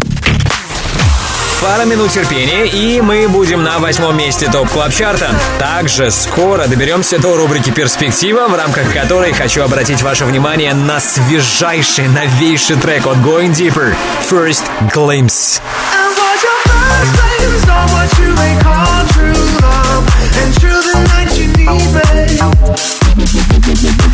Пара 1.62 1.84
минут 1.84 2.10
терпения, 2.10 2.66
и 2.66 3.00
мы 3.00 3.28
будем 3.28 3.62
на 3.62 3.78
восьмом 3.78 4.16
месте 4.16 4.50
топ 4.50 4.68
клаб 4.70 4.92
чарта 4.92 5.30
Также 5.60 6.10
скоро 6.10 6.66
доберемся 6.66 7.20
до 7.20 7.36
рубрики 7.36 7.70
«Перспектива», 7.70 8.48
в 8.48 8.56
рамках 8.56 8.92
которой 8.92 9.32
хочу 9.32 9.62
обратить 9.62 10.02
ваше 10.02 10.24
внимание 10.24 10.74
на 10.74 10.98
свежайший, 10.98 12.08
новейший 12.08 12.74
трек 12.74 13.06
от 13.06 13.18
Going 13.18 13.52
Deeper 13.52 13.94
«First 14.28 14.64
Glimpse». 14.92 15.60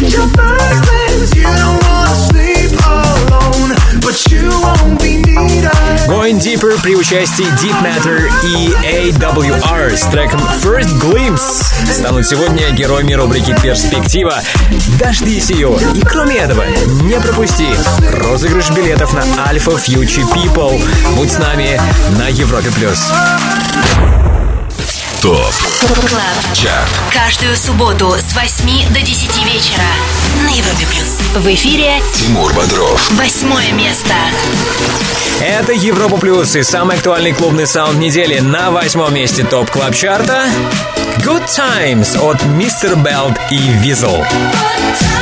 Your 0.06 0.28
first 0.28 0.84
things 0.88 1.34
you 1.34 1.42
don't 1.42 1.82
wanna 1.84 2.35
Going 6.06 6.38
Deeper 6.38 6.80
при 6.80 6.94
участии 6.94 7.44
Deep 7.60 7.74
Matter 7.82 8.30
и 8.44 8.70
AWR 9.10 9.96
с 9.96 10.02
треком 10.02 10.40
First 10.62 10.96
Glimpse 11.00 11.64
станут 11.92 12.24
сегодня 12.24 12.70
героями 12.70 13.14
рубрики 13.14 13.52
«Перспектива». 13.60 14.40
Дождись 15.00 15.50
ее. 15.50 15.76
И 15.96 16.02
кроме 16.02 16.36
этого, 16.36 16.62
не 17.02 17.18
пропусти 17.20 17.66
розыгрыш 18.12 18.70
билетов 18.70 19.12
на 19.12 19.22
Alpha 19.50 19.74
Future 19.74 20.32
People. 20.32 20.80
Будь 21.16 21.32
с 21.32 21.38
нами 21.38 21.80
на 22.16 22.28
Европе+. 22.28 22.70
плюс. 22.70 23.10
Top 25.26 25.98
Club. 26.08 26.54
Chart. 26.54 26.88
Каждую 27.12 27.56
субботу 27.56 28.12
с 28.12 28.32
8 28.32 28.94
до 28.94 29.00
10 29.00 29.44
вечера 29.44 29.82
на 30.44 30.50
Европе 30.50 30.86
Плюс. 30.86 31.18
В 31.34 31.52
эфире 31.52 32.00
Тимур 32.14 32.52
Бодров. 32.52 33.10
восьмое 33.18 33.72
место. 33.72 34.14
Это 35.40 35.72
Европа 35.72 36.18
Плюс 36.18 36.54
и 36.54 36.62
самый 36.62 36.96
актуальный 36.98 37.32
клубный 37.32 37.66
саунд 37.66 37.98
недели 37.98 38.38
на 38.38 38.70
восьмом 38.70 39.14
месте 39.14 39.42
Top 39.42 39.68
Club 39.68 39.96
Chart 39.96 40.38
а 40.38 40.46
Good 41.18 41.42
Times 41.48 42.16
от 42.16 42.40
Mr. 42.42 42.94
Belt 42.94 43.36
и 43.50 43.58
Wezol. 43.82 44.24
But 44.24 45.15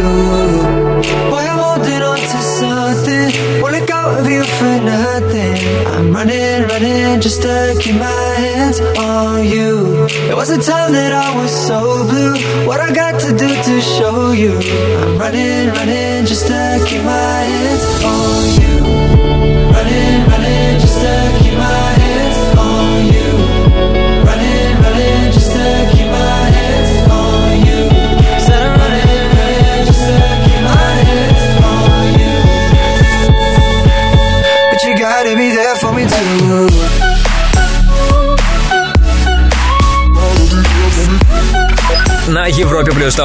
you. 0.00 0.29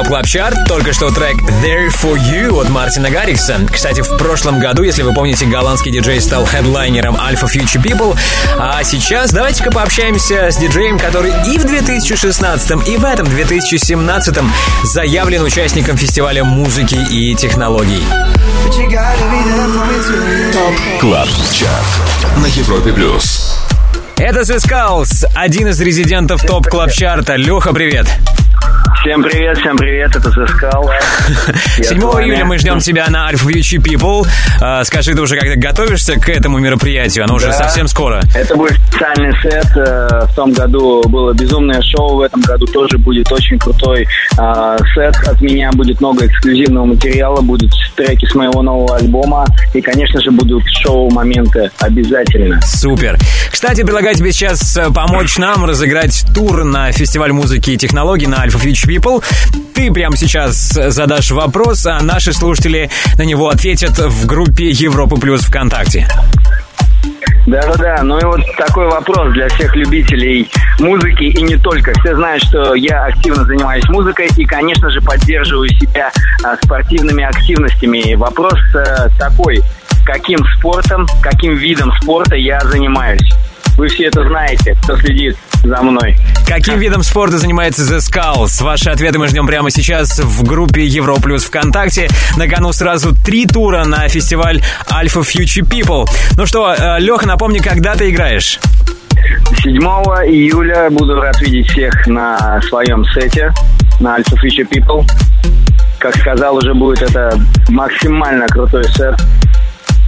Top 0.06 0.12
Club 0.12 0.26
Chart 0.26 0.68
только 0.68 0.92
что 0.92 1.10
трек 1.10 1.36
There 1.64 1.88
For 1.88 2.14
You 2.14 2.60
от 2.60 2.68
Мартина 2.68 3.10
Гаррикса. 3.10 3.58
Кстати, 3.72 4.02
в 4.02 4.16
прошлом 4.16 4.60
году, 4.60 4.84
если 4.84 5.02
вы 5.02 5.12
помните, 5.12 5.46
голландский 5.46 5.90
диджей 5.90 6.20
стал 6.20 6.44
хедлайнером 6.44 7.16
Alpha 7.16 7.50
Future 7.52 7.82
People. 7.82 8.16
А 8.56 8.84
сейчас 8.84 9.32
давайте-ка 9.32 9.72
пообщаемся 9.72 10.52
с 10.52 10.58
диджеем, 10.58 10.96
который 10.96 11.32
и 11.48 11.58
в 11.58 11.64
2016, 11.64 12.88
и 12.88 12.96
в 12.96 13.04
этом 13.04 13.26
2017 13.26 14.36
заявлен 14.84 15.42
участником 15.42 15.96
фестиваля 15.96 16.44
музыки 16.44 16.98
и 17.10 17.34
технологий. 17.34 18.04
Top 20.52 21.00
Club 21.00 21.28
Chart 21.52 22.36
на 22.36 22.46
Европе 22.46 22.92
Плюс. 22.92 23.58
Это 24.18 24.40
The 24.40 24.56
Skulls, 24.56 25.26
один 25.34 25.68
из 25.68 25.80
резидентов 25.80 26.42
Top 26.42 26.66
Club 26.66 26.90
Chart 26.92 27.22
а. 27.22 27.34
Леха, 27.36 27.72
привет. 27.74 28.06
Всем 29.06 29.22
привет, 29.22 29.56
всем 29.58 29.76
привет, 29.76 30.16
это 30.16 30.30
Заскал. 30.30 30.90
7 31.76 31.96
июля 31.96 32.44
мы 32.44 32.58
ждем 32.58 32.80
тебя 32.80 33.06
на 33.08 33.30
Alpha 33.30 33.46
Future 33.46 33.80
People. 33.80 34.26
А, 34.60 34.82
Скажи, 34.82 35.14
ты 35.14 35.22
уже 35.22 35.36
как-то 35.36 35.54
готовишься 35.56 36.18
к 36.18 36.28
этому 36.28 36.58
мероприятию? 36.58 37.22
Оно 37.24 37.36
уже 37.36 37.46
Да. 37.46 37.52
совсем 37.52 37.86
скоро. 37.86 38.20
Это 38.34 38.56
будет 38.56 38.72
специальный 38.88 39.32
сет. 39.42 39.64
э, 39.76 40.26
В 40.26 40.34
том 40.34 40.52
году 40.52 41.04
было 41.08 41.32
безумное 41.34 41.80
шоу, 41.82 42.16
в 42.16 42.20
этом 42.22 42.40
году 42.40 42.66
тоже 42.66 42.98
будет 42.98 43.30
очень 43.30 43.60
крутой 43.60 44.08
э, 44.40 44.76
сет. 44.96 45.14
От 45.28 45.40
меня 45.40 45.70
будет 45.70 46.00
много 46.00 46.26
эксклюзивного 46.26 46.86
материала, 46.86 47.40
будут 47.42 47.70
треки 47.94 48.26
с 48.26 48.34
моего 48.34 48.60
нового 48.62 48.96
альбома. 48.96 49.46
И, 49.72 49.80
конечно 49.80 50.20
же, 50.20 50.32
будут 50.32 50.64
шоу-моменты 50.82 51.70
обязательно. 51.78 52.60
Супер. 52.62 53.16
Кстати, 53.56 53.84
предлагаю 53.84 54.14
тебе 54.14 54.32
сейчас 54.32 54.76
э, 54.76 54.92
помочь 54.92 55.38
нам 55.38 55.64
разыграть 55.64 56.26
тур 56.34 56.62
на 56.62 56.92
фестиваль 56.92 57.32
музыки 57.32 57.70
и 57.70 57.78
технологий 57.78 58.26
на 58.26 58.44
Alpha 58.44 58.62
Future 58.62 58.86
People. 58.86 59.24
Ты 59.72 59.90
прямо 59.90 60.14
сейчас 60.14 60.72
задашь 60.72 61.30
вопрос, 61.30 61.86
а 61.86 61.98
наши 62.02 62.34
слушатели 62.34 62.90
на 63.16 63.22
него 63.22 63.48
ответят 63.48 63.98
в 63.98 64.26
группе 64.26 64.68
Европа 64.68 65.16
Плюс 65.16 65.40
ВКонтакте. 65.40 66.06
Да-да-да, 67.46 68.02
ну 68.02 68.18
и 68.18 68.24
вот 68.24 68.40
такой 68.58 68.88
вопрос 68.88 69.32
для 69.32 69.48
всех 69.48 69.74
любителей 69.74 70.50
музыки 70.78 71.24
и 71.24 71.40
не 71.40 71.56
только. 71.56 71.98
Все 72.00 72.14
знают, 72.14 72.42
что 72.42 72.74
я 72.74 73.06
активно 73.06 73.46
занимаюсь 73.46 73.88
музыкой 73.88 74.28
и, 74.36 74.44
конечно 74.44 74.90
же, 74.90 75.00
поддерживаю 75.00 75.70
себя 75.70 76.12
а, 76.44 76.56
спортивными 76.62 77.24
активностями. 77.24 78.16
Вопрос 78.16 78.58
э, 78.74 79.08
такой, 79.18 79.62
каким 80.04 80.40
спортом, 80.58 81.06
каким 81.22 81.56
видом 81.56 81.90
спорта 82.02 82.36
я 82.36 82.60
занимаюсь? 82.60 83.26
Вы 83.76 83.88
все 83.88 84.04
это 84.06 84.26
знаете, 84.26 84.74
кто 84.82 84.96
следит 84.96 85.36
за 85.62 85.82
мной. 85.82 86.16
Каким 86.46 86.78
видом 86.78 87.02
спорта 87.02 87.38
занимается 87.38 87.82
The 87.82 87.98
Skulls? 87.98 88.62
Ваши 88.62 88.88
ответы 88.88 89.18
мы 89.18 89.28
ждем 89.28 89.46
прямо 89.46 89.70
сейчас 89.70 90.18
в 90.18 90.44
группе 90.44 90.84
Европа 90.84 91.20
Плюс 91.22 91.44
ВКонтакте. 91.44 92.08
На 92.36 92.48
кону 92.48 92.72
сразу 92.72 93.14
три 93.14 93.46
тура 93.46 93.84
на 93.84 94.08
фестиваль 94.08 94.62
Alpha 94.88 95.22
Future 95.22 95.68
People. 95.68 96.06
Ну 96.36 96.46
что, 96.46 96.74
Леха, 96.98 97.26
напомни, 97.26 97.58
когда 97.58 97.94
ты 97.96 98.10
играешь? 98.10 98.60
7 99.62 99.74
июля 99.74 100.88
буду 100.90 101.20
рад 101.20 101.40
видеть 101.40 101.70
всех 101.70 102.06
на 102.06 102.60
своем 102.62 103.04
сете 103.06 103.52
на 104.00 104.18
Alpha 104.18 104.36
Future 104.42 104.68
People. 104.70 105.04
Как 105.98 106.16
сказал, 106.16 106.56
уже 106.56 106.72
будет 106.74 107.02
это 107.02 107.38
максимально 107.68 108.46
крутой 108.46 108.84
сет. 108.84 109.16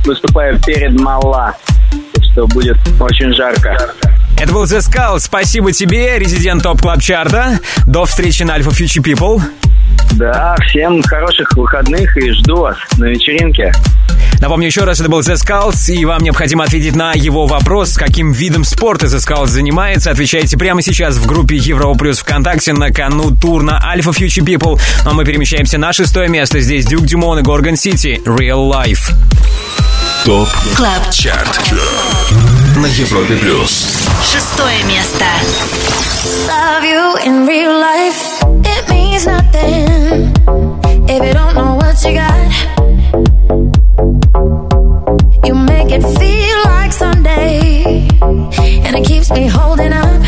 Выступаю 0.05 0.59
перед 0.65 0.99
Мала, 0.99 1.55
что 2.39 2.47
будет 2.47 2.77
очень 3.01 3.35
жарко. 3.35 3.77
Это 4.39 4.53
был 4.53 4.63
The 4.63 4.79
Skull. 4.79 5.19
Спасибо 5.19 5.73
тебе, 5.73 6.21
резидент 6.21 6.63
топ 6.63 6.81
клаб 6.81 7.03
чарта. 7.03 7.59
До 7.85 8.05
встречи 8.05 8.45
на 8.45 8.57
Alpha 8.57 8.71
Future 8.71 9.03
People. 9.03 9.43
Да, 10.13 10.55
всем 10.69 11.03
хороших 11.03 11.53
выходных 11.57 12.17
и 12.17 12.31
жду 12.31 12.59
вас 12.59 12.77
на 12.99 13.07
вечеринке. 13.07 13.73
Напомню 14.41 14.67
еще 14.67 14.85
раз, 14.85 15.01
это 15.01 15.11
был 15.11 15.19
The 15.19 15.35
Skulls, 15.35 15.93
и 15.93 16.05
вам 16.05 16.23
необходимо 16.23 16.63
ответить 16.63 16.95
на 16.95 17.13
его 17.13 17.47
вопрос, 17.47 17.97
каким 17.97 18.31
видом 18.31 18.63
спорта 18.63 19.07
The 19.07 19.19
Skulls 19.19 19.49
занимается. 19.49 20.13
Отвечайте 20.13 20.57
прямо 20.57 20.81
сейчас 20.81 21.17
в 21.17 21.27
группе 21.27 21.57
Европа 21.57 21.99
Плюс 21.99 22.21
ВКонтакте 22.21 22.73
на 22.73 22.93
кону 22.93 23.35
тур 23.35 23.65
на 23.65 23.83
Alpha 23.93 24.17
Future 24.17 24.45
People. 24.45 24.81
А 25.05 25.13
мы 25.13 25.25
перемещаемся 25.25 25.77
на 25.77 25.93
шестое 25.93 26.29
место. 26.29 26.61
Здесь 26.61 26.87
Дюк 26.87 27.05
Дюмон 27.05 27.41
и 27.41 27.43
Горгон 27.43 27.75
Сити. 27.75 28.21
Real 28.25 28.71
Life. 28.71 29.13
ТОП 30.26 30.50
Клаб 30.76 31.10
ЧАРТ 31.12 31.74
на 32.78 32.86
Европе 32.88 33.36
Плюс. 33.36 33.88
Шестое 34.24 34.84
место. 34.84 35.26
Love 36.48 36.84
you 36.84 37.18
in 37.26 37.46
real 37.46 37.78
life, 37.80 38.44
it 38.64 38.90
means 38.90 39.26
nothing 39.26 40.32
if 41.08 41.24
you 41.24 41.34
don't 41.34 41.56
know 41.56 41.76
what 41.76 42.02
you 42.04 42.14
got. 42.14 42.34
You 45.46 45.56
make 45.56 45.92
it 45.92 46.04
feel 46.18 46.64
like 46.66 46.94
Sunday, 46.94 48.08
and 48.22 48.96
it 48.96 49.06
keeps 49.06 49.30
me 49.32 49.48
holding 49.48 49.92
up 49.94 50.22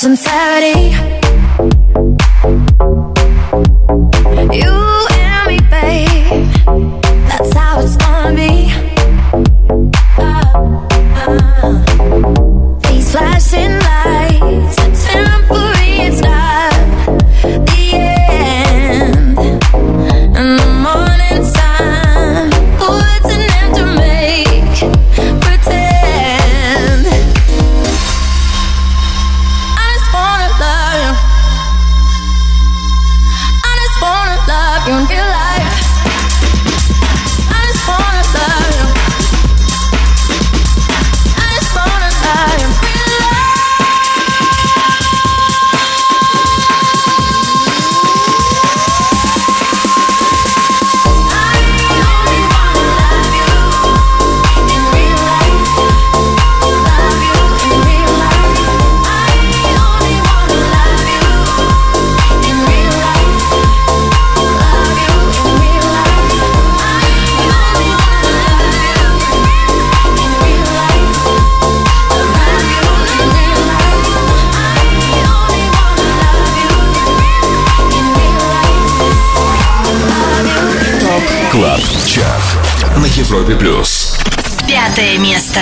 Sincerity. 0.00 0.99
Европе 83.30 83.54
Плюс. 83.54 84.18
Пятое 84.66 85.16
место. 85.18 85.60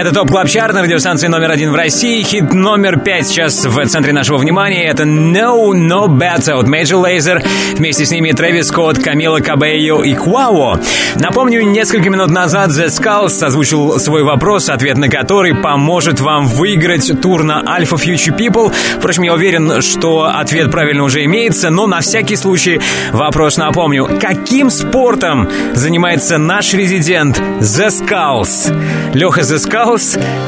Это 0.00 0.14
Top 0.14 0.30
Club 0.30 0.48
Chart 0.48 0.72
на 0.72 0.80
радиостанции 0.80 1.26
номер 1.26 1.50
один 1.50 1.72
в 1.72 1.74
России. 1.74 2.22
Хит 2.22 2.54
номер 2.54 2.98
пять 2.98 3.28
сейчас 3.28 3.66
в 3.66 3.86
центре 3.86 4.14
нашего 4.14 4.38
внимания. 4.38 4.86
Это 4.86 5.02
Know 5.02 5.72
No 5.74 6.06
Better 6.06 6.52
от 6.52 6.68
Major 6.68 7.04
Lazer. 7.04 7.46
Вместе 7.74 8.06
с 8.06 8.10
ними 8.10 8.32
Travis 8.32 8.68
Scott, 8.68 8.98
Camila 8.98 9.40
Cabello 9.40 10.02
и 10.02 10.14
Quavo. 10.14 10.80
Напомню, 11.16 11.60
несколько 11.66 12.08
минут 12.08 12.30
назад 12.30 12.70
The 12.70 12.86
Skulls 12.86 13.44
озвучил 13.44 13.98
свой 13.98 14.22
вопрос, 14.22 14.70
ответ 14.70 14.96
на 14.96 15.10
который 15.10 15.54
поможет 15.54 16.18
вам 16.20 16.46
выиграть 16.46 17.20
тур 17.20 17.42
на 17.42 17.60
Alpha 17.60 18.02
Future 18.02 18.34
People. 18.34 18.72
Впрочем, 18.96 19.24
я 19.24 19.34
уверен, 19.34 19.82
что 19.82 20.32
ответ 20.34 20.70
правильно 20.70 21.02
уже 21.02 21.24
имеется, 21.26 21.68
но 21.68 21.86
на 21.86 22.00
всякий 22.00 22.36
случай 22.36 22.80
вопрос 23.12 23.58
напомню. 23.58 24.08
Каким 24.18 24.70
спортом 24.70 25.46
занимается 25.74 26.38
наш 26.38 26.72
резидент 26.72 27.38
The 27.38 27.88
Skulls? 27.88 28.74
Леха 29.12 29.42
The 29.42 29.56
Skulls, 29.56 29.89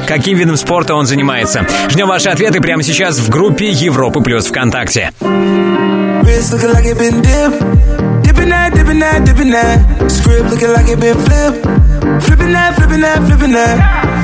каким 0.07 0.39
видом 0.39 0.57
спорта 0.57 0.95
он 0.95 1.07
занимается? 1.07 1.67
Ждем 1.89 2.09
ваши 2.09 2.29
ответы 2.29 2.61
прямо 2.61 2.83
сейчас 2.83 3.19
в 3.19 3.29
группе 3.29 3.71
Европы 3.71 4.21
Плюс 4.21 4.47
ВКонтакте. 4.47 5.13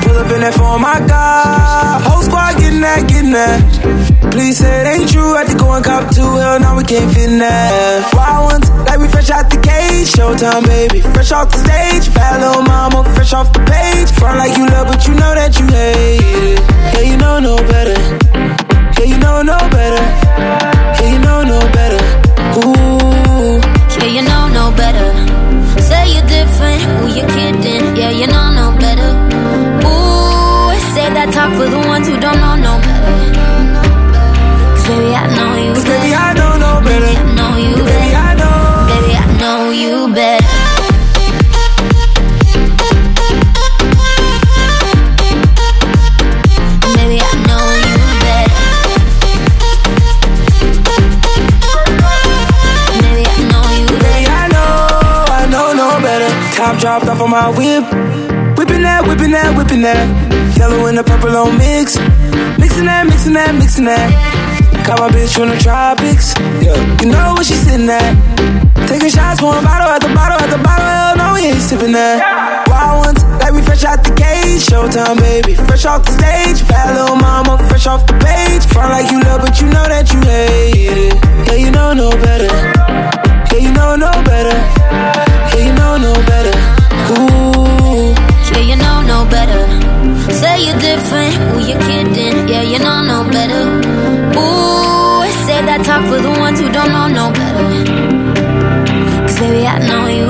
Pull 0.09 0.17
up 0.17 0.31
in 0.31 0.41
that 0.41 0.53
phone, 0.53 0.81
my 0.81 0.99
God. 1.07 2.01
Whole 2.01 2.23
squad 2.23 2.57
getting 2.57 2.81
that, 2.81 3.07
getting 3.07 3.31
that. 3.31 4.18
Please 4.31 4.57
say 4.57 4.81
it 4.81 4.87
ain't 4.87 5.09
true. 5.11 5.35
To 5.39 5.55
go 5.57 5.71
and 5.73 5.83
cop 5.83 6.13
two. 6.13 6.21
Hell, 6.21 6.59
now 6.59 6.75
we 6.77 6.83
can't 6.83 7.11
fit 7.13 7.29
that. 7.39 8.11
Wild 8.13 8.51
ones, 8.51 8.69
like 8.85 8.99
we 8.99 9.07
fresh 9.07 9.29
out 9.29 9.49
the 9.49 9.57
cage. 9.57 10.07
Showtime, 10.11 10.65
baby. 10.67 11.01
Fresh 11.01 11.31
off 11.31 11.49
the 11.51 11.57
stage. 11.57 12.13
Bad 12.13 12.41
little 12.41 12.63
mama, 12.63 13.03
fresh 13.15 13.33
off 13.33 13.51
the 13.53 13.59
page. 13.65 14.11
Front 14.19 14.37
like 14.37 14.55
you 14.57 14.65
love, 14.67 14.87
but 14.87 15.07
you 15.07 15.13
know 15.15 15.33
that 15.33 15.57
you 15.57 15.65
hate 15.67 16.21
it. 16.53 16.59
Yeah, 16.93 17.05
you 17.09 17.17
know 17.17 17.39
no 17.39 17.55
better. 17.71 17.97
Yeah, 18.99 19.07
you 19.11 19.17
know 19.17 19.41
no 19.41 19.57
better. 19.71 20.03
Yeah, 20.99 21.09
you 21.09 21.19
know 21.19 21.41
no 21.43 21.59
better. 21.71 22.01
Ooh. 22.59 23.57
Yeah, 23.97 24.11
you 24.11 24.23
know 24.27 24.43
no 24.53 24.65
better. 24.75 25.09
Say 25.81 26.13
you're 26.13 26.27
different, 26.27 26.81
who 26.83 27.07
you 27.17 27.25
kidding? 27.33 27.95
Yeah, 27.95 28.11
you 28.11 28.27
know 28.27 28.47
no 28.53 28.67
better. 28.77 29.09
Ooh, 29.87 30.75
save 30.93 31.13
that 31.17 31.31
talk 31.33 31.49
for 31.57 31.67
the 31.67 31.79
ones 31.87 32.07
who 32.07 32.19
don't 32.19 32.39
know 32.43 32.55
no 32.55 32.73
better. 32.83 33.48
Baby, 34.99 35.15
I 35.15 35.27
know 35.33 35.55
you 35.55 35.73
Cause 35.75 35.85
baby, 35.85 36.13
I 36.13 36.33
know 36.33 36.57
no 36.59 36.81
better. 36.83 37.05
Baby, 37.07 37.15
I 37.15 37.31
know 37.31 37.55
you 37.55 37.85
better. 37.87 38.51
Baby, 38.91 39.13
I 39.15 39.31
know 39.39 39.71
you 39.71 40.13
better. 40.13 40.43
Baby, 46.99 47.17
I 47.23 47.31
know. 47.47 47.63
Baby, 47.63 47.87
I 53.15 53.31
know 53.47 53.63
you 53.79 53.87
I 55.31 55.47
know, 55.49 55.67
no 55.79 55.87
better. 56.03 56.29
Top 56.57 56.77
dropped 56.77 57.07
off 57.07 57.21
on 57.21 57.29
my 57.29 57.47
whip. 57.47 57.85
Whipping 58.57 58.81
that, 58.81 59.07
whipping 59.07 59.31
that, 59.31 59.55
whipping 59.55 59.81
that. 59.81 60.57
Yellow 60.57 60.87
and 60.87 60.97
the 60.97 61.03
purple 61.05 61.37
on 61.37 61.57
mix. 61.57 61.97
Mixing 62.59 62.87
that, 62.87 63.07
mixing 63.07 63.31
that, 63.31 63.55
mixing 63.55 63.85
that. 63.85 64.48
Got 64.85 64.99
my 64.99 65.09
bitch 65.09 65.35
from 65.35 65.49
the 65.49 65.57
tropics. 65.57 66.33
Yeah, 66.63 66.75
you 67.01 67.11
know 67.11 67.33
where 67.35 67.43
she 67.43 67.53
sitting 67.53 67.89
at. 67.89 68.15
Taking 68.87 69.09
shots, 69.09 69.41
one 69.41 69.63
bottle 69.63 69.89
at 69.89 70.01
the 70.01 70.09
bottle 70.15 70.39
at 70.41 70.49
the 70.49 70.57
bottle. 70.63 70.85
Hell 70.85 71.17
no, 71.17 71.33
we 71.33 71.45
ain't 71.49 71.61
sipping 71.61 71.91
that. 71.93 72.65
Wild 72.67 73.05
ones, 73.05 73.23
like 73.37 73.53
we 73.53 73.61
fresh 73.61 73.83
out 73.83 74.03
the 74.03 74.13
cage. 74.15 74.65
Showtime, 74.65 75.19
baby. 75.19 75.53
Fresh 75.53 75.85
off 75.85 76.05
the 76.05 76.13
stage. 76.17 76.67
Bad 76.67 76.97
little 76.97 77.15
mama, 77.15 77.57
fresh 77.69 77.85
off 77.85 78.07
the 78.07 78.17
page. 78.17 78.65
Front 78.73 78.89
like 78.89 79.11
you 79.11 79.21
love, 79.21 79.41
but 79.41 79.61
you 79.61 79.67
know 79.67 79.85
that 79.85 80.09
you 80.09 80.19
hate 80.25 80.97
it. 80.97 81.15
Yeah, 81.45 81.57
you 81.61 81.71
know 81.71 81.93
no 81.93 82.09
better. 82.09 82.49
Yeah, 83.53 83.61
you 83.61 83.71
know 83.71 83.95
no 83.95 84.11
better. 84.25 84.57
Yeah, 85.53 85.69
you 85.69 85.73
know 85.77 85.97
no 85.97 86.13
better. 86.25 86.55
Ooh. 87.13 88.09
Yeah, 88.49 88.63
you 88.73 88.75
know 88.75 89.01
no 89.05 89.25
better. 89.29 89.61
Say 90.33 90.65
you're 90.65 90.79
different, 90.79 91.33
who 91.53 91.59
you 91.61 91.77
kidding? 91.85 92.47
Yeah, 92.47 92.63
you 92.63 92.79
know 92.79 93.03
no 93.05 93.29
better. 93.29 94.18
Ooh, 94.37 95.25
say 95.45 95.59
that 95.65 95.81
talk 95.85 96.03
for 96.05 96.19
the 96.21 96.33
ones 96.39 96.59
who 96.59 96.69
don't 96.71 96.91
know 96.91 97.07
no 97.07 97.25
better. 97.31 97.69
Cause 99.25 99.39
baby, 99.39 99.65
I 99.65 99.77
know 99.87 100.07
you 100.07 100.28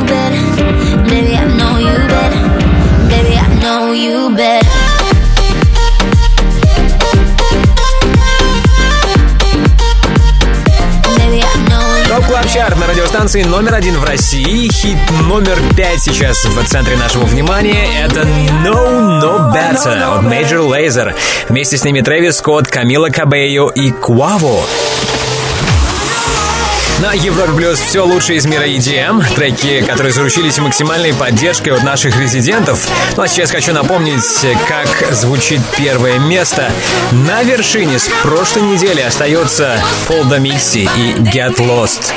Club 12.30 12.48
Chart 12.48 12.78
на 12.78 12.86
радиостанции 12.86 13.42
номер 13.42 13.74
один 13.74 13.98
в 13.98 14.04
России. 14.04 14.72
Хит 14.72 15.00
номер 15.28 15.58
пять 15.76 16.00
сейчас 16.00 16.38
в 16.46 16.64
центре 16.66 16.96
нашего 16.96 17.26
внимания. 17.26 18.04
Это 18.04 18.22
Know 18.64 19.20
No 19.20 19.52
Better 19.52 20.00
от 20.04 20.26
Major 20.26 20.70
Lazer. 20.70 21.16
Вместе 21.50 21.78
с 21.78 21.84
ними 21.84 22.02
Travis 22.02 22.38
Scott, 22.38 22.68
Camila 22.68 23.10
Cabello 23.10 23.70
и 23.70 23.90
Quavo. 23.90 24.62
На 27.02 27.14
Европе 27.14 27.54
Плюс 27.54 27.80
все 27.80 28.06
лучшее 28.06 28.40
из 28.40 28.46
мира 28.46 28.68
EDM, 28.68 29.24
треки, 29.34 29.82
которые 29.82 30.12
заручились 30.12 30.58
максимальной 30.60 31.14
поддержкой 31.14 31.70
от 31.70 31.84
наших 31.84 32.20
резидентов. 32.20 32.86
Ну 33.16 33.24
а 33.24 33.28
сейчас 33.28 33.52
хочу 33.52 33.74
напомнить, 33.74 34.46
как 34.68 34.88
звучит 35.14 35.62
первое 35.78 36.20
место. 36.20 36.72
На 37.12 37.44
вершине 37.44 38.00
с 38.00 38.10
прошлой 38.22 38.64
недели 38.64 39.00
остается 39.00 39.82
Paul 40.08 40.26
Damixie 40.26 40.90
и 40.98 41.14
Get 41.14 41.56
Lost. 41.58 42.12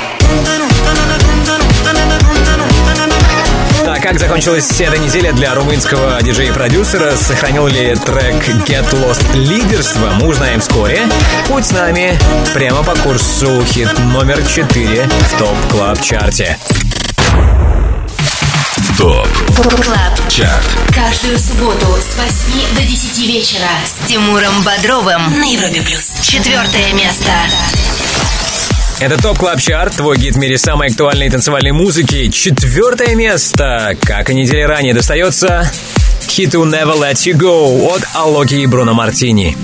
Как 4.03 4.19
закончилась 4.19 4.69
эта 4.81 4.97
неделя 4.97 5.31
для 5.31 5.55
румынского 5.55 6.21
диджея-продюсера? 6.21 7.15
Сохранил 7.15 7.67
ли 7.67 7.95
трек 7.95 8.35
Get 8.67 8.91
Lost 8.91 9.33
лидерство? 9.33 10.09
Мы 10.19 10.27
узнаем 10.27 10.59
вскоре. 10.59 11.07
Будь 11.47 11.65
с 11.65 11.71
нами 11.71 12.19
прямо 12.53 12.83
по 12.83 12.95
курсу 12.95 13.63
хит 13.65 13.97
номер 14.11 14.45
4 14.45 15.07
в 15.07 15.39
Top 15.39 15.57
Club 15.71 16.01
Chart 16.01 16.41
е. 16.41 16.57
Top 18.97 19.27
Club 19.55 20.29
Chart 20.29 20.63
Каждую 20.93 21.39
субботу 21.39 21.97
с 21.97 22.17
8 22.17 22.75
до 22.75 22.81
10 22.81 23.27
вечера 23.27 23.69
с 23.85 24.07
Тимуром 24.07 24.61
Бодровым 24.63 25.39
на 25.39 25.45
Европе 25.45 25.81
Плюс. 25.81 26.11
Четвертое 26.21 26.91
место. 26.93 27.31
Это 29.03 29.21
TOP 29.21 29.37
Club 29.37 29.59
Chart, 29.59 29.97
твой 29.97 30.17
гид 30.17 30.35
в 30.35 30.37
мире 30.37 30.57
самой 30.57 30.87
актуальной 30.87 31.29
танцевальной 31.29 31.73
музыки. 31.73 32.29
Четвертое 32.29 33.15
место, 33.15 33.97
как 33.99 34.29
и 34.29 34.33
недели 34.33 34.61
ранее, 34.61 34.93
достается 34.93 35.69
хиту 36.21 36.63
Never 36.63 36.97
Let 36.97 37.15
Me 37.15 37.33
Go 37.33 37.93
от 37.93 38.01
Алока 38.13 38.55
и 38.55 38.65
Бруно 38.65 38.93
Мартини. 38.93 39.57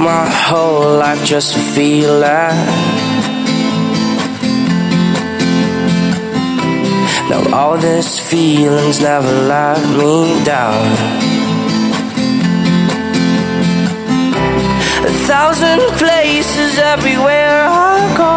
my 0.00 0.28
whole 0.28 0.98
life 0.98 1.24
just 1.24 1.54
to 1.54 1.60
feel 1.60 2.18
that. 2.18 3.11
Now 7.32 7.56
all 7.56 7.78
these 7.78 8.18
feelings 8.18 9.00
never 9.00 9.32
let 9.48 9.80
me 9.96 10.44
down. 10.44 10.84
A 15.10 15.12
thousand 15.30 15.80
places 15.96 16.78
everywhere 16.78 17.64
I 17.70 17.96
go. 18.18 18.34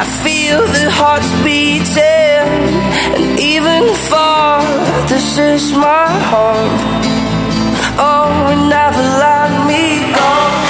I 0.00 0.04
feel 0.22 0.60
the 0.78 0.88
hearts 0.92 1.28
beating, 1.42 2.46
and 3.16 3.40
even 3.40 3.82
far, 4.10 4.62
this 5.08 5.36
is 5.36 5.72
my 5.72 6.06
home. 6.30 6.78
Oh, 7.98 8.30
never 8.76 9.04
let 9.26 9.50
me 9.66 9.82
go. 10.14 10.65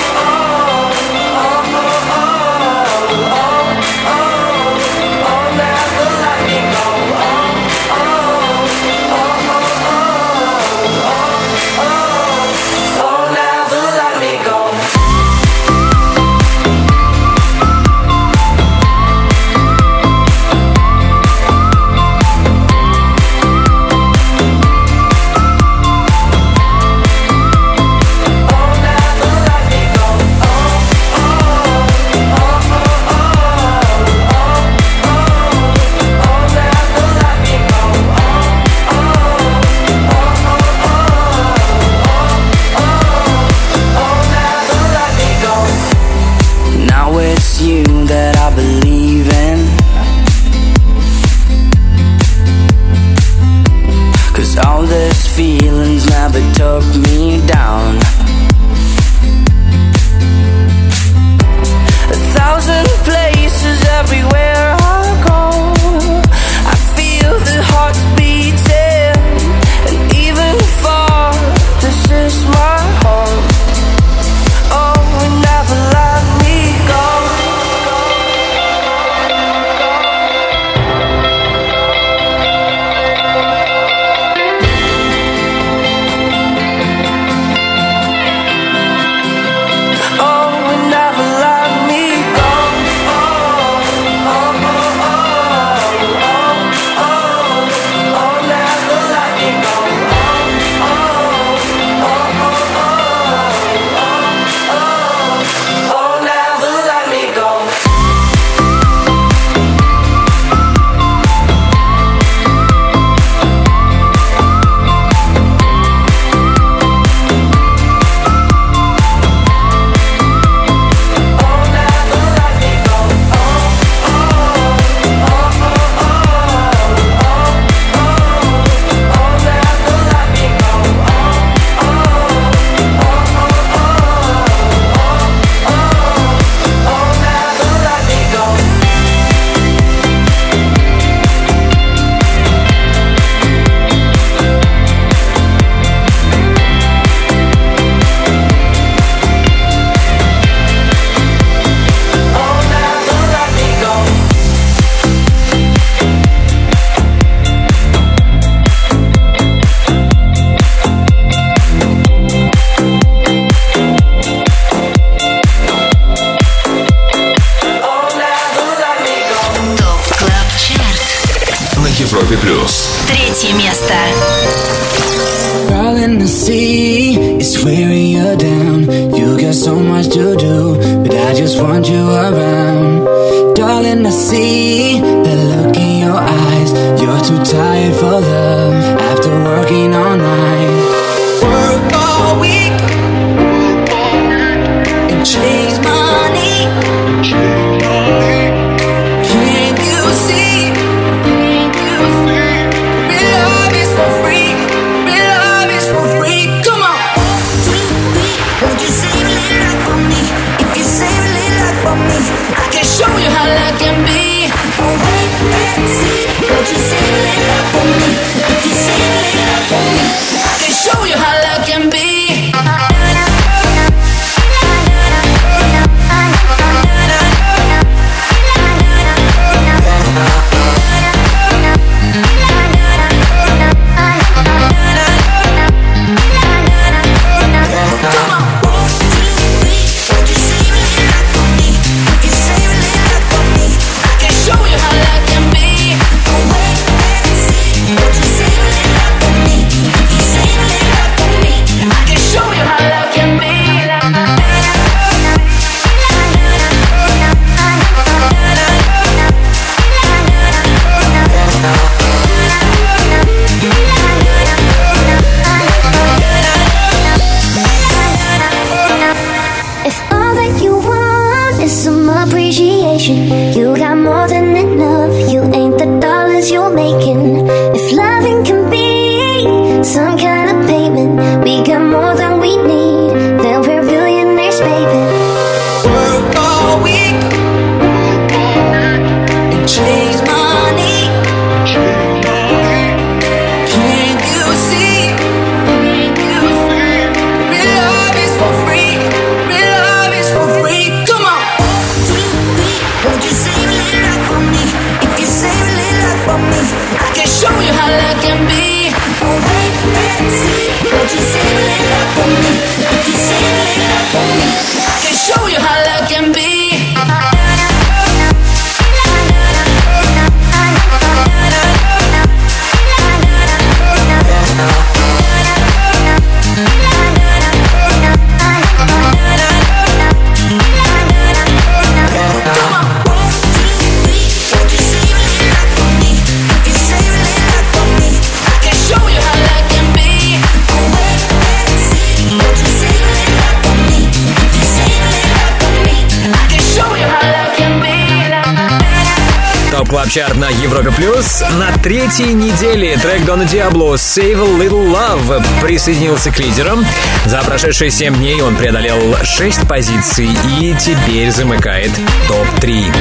Чарт 350.17 350.37
на 350.39 350.49
Европе 350.49 350.91
Плюс. 350.93 351.45
На 351.59 351.77
третьей 351.77 352.33
неделе 352.33 352.97
трек 352.97 353.27
Дона 353.27 353.45
Диабло 353.45 353.97
Save 353.97 354.41
a 354.41 354.65
Little 354.65 354.91
Love 354.91 355.45
присоединился 355.61 356.31
к 356.31 356.39
лидерам. 356.39 356.87
За 357.27 357.43
прошедшие 357.43 357.91
7 357.91 358.15
дней 358.15 358.41
он 358.41 358.57
преодолел 358.57 359.15
6 359.23 359.69
позиций 359.69 360.31
и 360.59 360.75
теперь 360.81 361.31
замыкает 361.31 361.91
топ-3. 362.29 362.95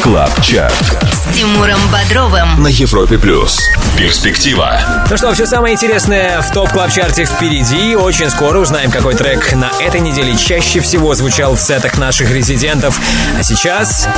Club 0.00 0.40
Chart 0.40 0.96
с 1.12 1.34
Тимуром 1.36 1.78
Бодровым. 1.92 2.60
на 2.62 2.66
Европе 2.68 3.18
Плюс. 3.18 3.60
Перспектива. 3.96 4.80
Ну 5.08 5.16
что, 5.16 5.32
все 5.32 5.46
самое 5.46 5.74
интересное 5.74 6.40
в 6.40 6.50
TOP 6.50 6.70
Club 6.70 6.90
чарте 6.90 7.24
впереди. 7.24 7.94
Очень 7.94 8.28
скоро 8.30 8.58
узнаем, 8.58 8.90
какой 8.90 9.14
трек 9.14 9.52
на 9.52 9.70
этой 9.80 10.00
неделе 10.00 10.36
чаще 10.36 10.80
всего 10.80 11.14
звучал 11.14 11.54
в 11.54 11.60
сетах 11.60 11.98
наших 11.98 12.30
резидентов. 12.32 12.98
А 13.38 13.42
сейчас 13.44 14.08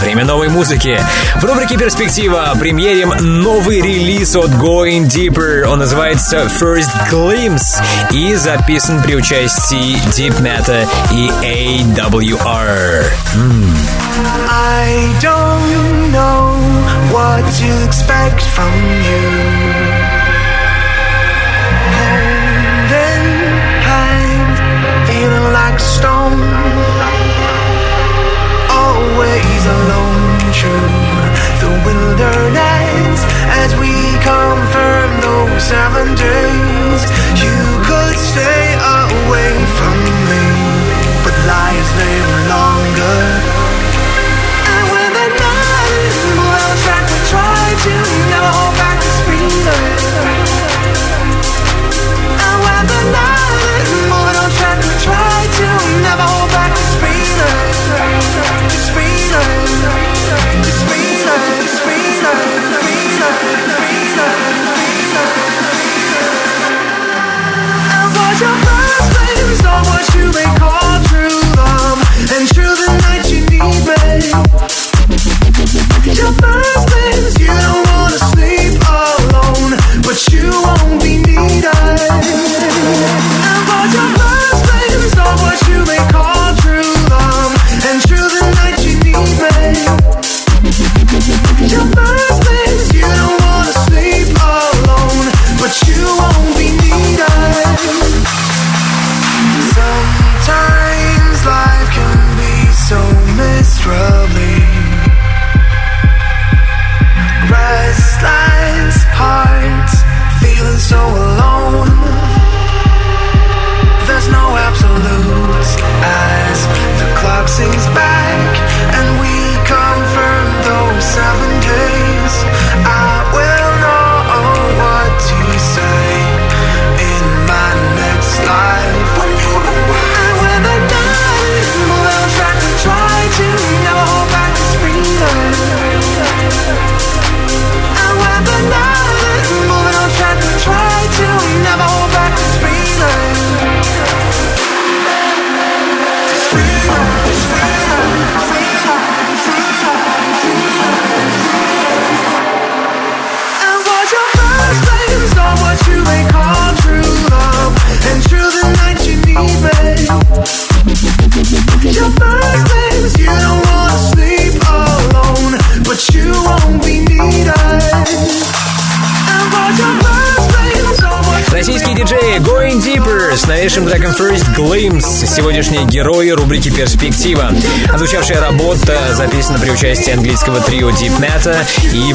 время 0.00 0.24
новой 0.24 0.48
музыки. 0.48 0.98
В 1.36 1.44
рубрике 1.44 1.76
«Перспектива» 1.76 2.52
премьерим 2.58 3.12
новый 3.20 3.80
релиз 3.80 4.34
от 4.34 4.50
Going 4.50 5.06
Deeper. 5.06 5.64
Он 5.66 5.78
называется 5.78 6.46
First 6.60 6.90
Glimpse 7.10 7.80
и 8.10 8.34
записан 8.34 9.02
при 9.02 9.14
участии 9.14 9.96
Deep 10.10 10.40
Meta 10.40 10.88
и 11.12 11.30
AWR. 11.44 13.04
М. 13.34 13.76
I 14.90 15.12
don't 15.20 16.12
know 16.16 16.48
what 17.12 17.44
to 17.60 17.68
expect 17.84 18.40
from 18.40 18.72
you. 19.04 19.28
Holding 21.92 23.26
hands, 23.84 24.56
feeling 25.04 25.48
like 25.52 25.78
stone. 25.78 26.40
Always 28.72 29.62
alone, 29.76 30.40
true. 30.56 30.96
The 31.60 31.72
wilderness 31.84 33.20
as 33.60 33.76
we 33.76 33.92
confirm 34.24 35.10
those 35.20 35.68
seven 35.68 36.16
days. 36.16 37.00
You 37.36 37.60
could 37.84 38.16
stay 38.16 38.72
away 39.04 39.52
from 39.76 39.96
me, 40.32 40.44
but 41.24 41.36
lies 41.44 41.88
live 42.00 42.32
longer. 42.48 43.57
you 47.84 47.92
know 48.30 48.72
back 48.76 49.00
this 49.00 49.20
freedom? 49.22 50.47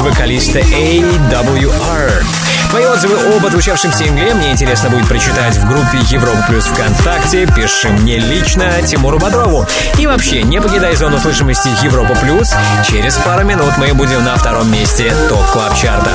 Вокалиста 0.04 0.58
AWR. 0.60 2.24
Твои 2.70 2.84
отзывы 2.84 3.36
об 3.36 3.44
отзвучавшем 3.46 3.92
сингле 3.92 4.34
мне 4.34 4.52
интересно 4.52 4.90
будет 4.90 5.08
прочитать 5.08 5.56
в 5.56 5.66
группе 5.66 5.98
Европа 6.10 6.44
Плюс 6.48 6.64
ВКонтакте. 6.66 7.46
Пиши 7.46 7.88
мне 7.88 8.18
лично 8.18 8.82
Тимуру 8.82 9.18
Бодрову. 9.18 9.66
И 9.98 10.06
вообще, 10.06 10.42
не 10.42 10.60
покидай 10.60 10.94
зону 10.96 11.18
слышимости 11.18 11.68
Европа 11.84 12.14
Плюс. 12.16 12.52
Через 12.86 13.16
пару 13.16 13.44
минут 13.44 13.76
мы 13.78 13.92
будем 13.94 14.22
на 14.24 14.36
втором 14.36 14.70
месте 14.70 15.14
TOP 15.28 15.46
Club 15.52 15.76
Чарта. 15.76 16.12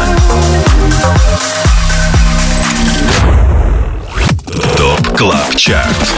TOP 4.78 5.18
CLUB 5.18 5.56
CHART 5.56 6.14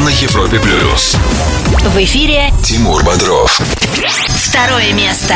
на 0.00 0.08
Европе 0.08 0.58
Плюс. 0.58 1.16
В 1.80 1.96
эфире 2.04 2.52
Тимур 2.62 3.02
Бодров. 3.02 3.60
второе 4.46 4.92
место. 4.92 5.34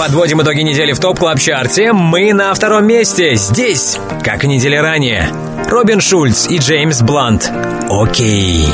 Подводим 0.00 0.40
итоги 0.40 0.62
недели 0.62 0.92
в 0.94 0.98
TOP 0.98 1.18
Club 1.18 1.38
Чарте. 1.38 1.92
Мы 1.92 2.32
на 2.32 2.54
втором 2.54 2.86
месте. 2.86 3.34
Здесь, 3.34 3.98
как 4.24 4.44
и 4.44 4.48
недели 4.48 4.76
ранее, 4.76 5.28
Робин 5.66 6.00
Шульц 6.00 6.48
и 6.48 6.56
Джеймс 6.56 7.02
Блант. 7.02 7.52
OK. 7.90 8.66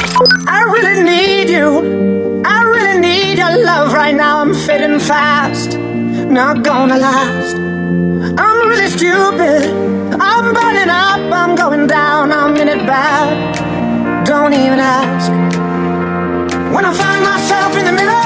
Not 6.29 6.63
gonna 6.63 6.97
last. 6.97 7.57
I'm 7.57 8.69
really 8.69 8.89
stupid. 8.89 9.65
I'm 10.21 10.55
burning 10.55 10.91
up. 10.91 11.21
I'm 11.33 11.57
going 11.57 11.89
down. 11.89 12.31
I'm 12.31 12.55
in 12.57 12.69
it 12.69 12.87
bad. 12.87 14.25
Don't 14.25 14.53
even 14.53 14.79
ask. 14.79 15.33
When 16.73 16.85
I 16.85 16.93
find 16.93 17.25
myself 17.25 17.77
in 17.77 17.85
the 17.85 17.93
middle, 17.93 18.26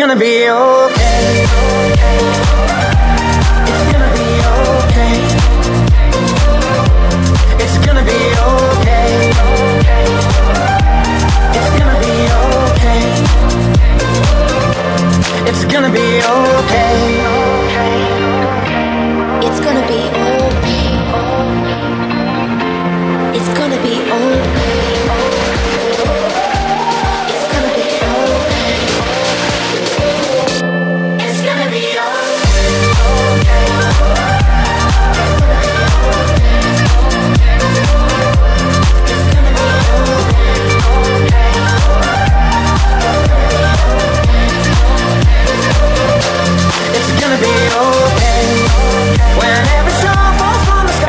Gonna 0.00 0.16
be 0.16 0.48
okay. 0.48 1.89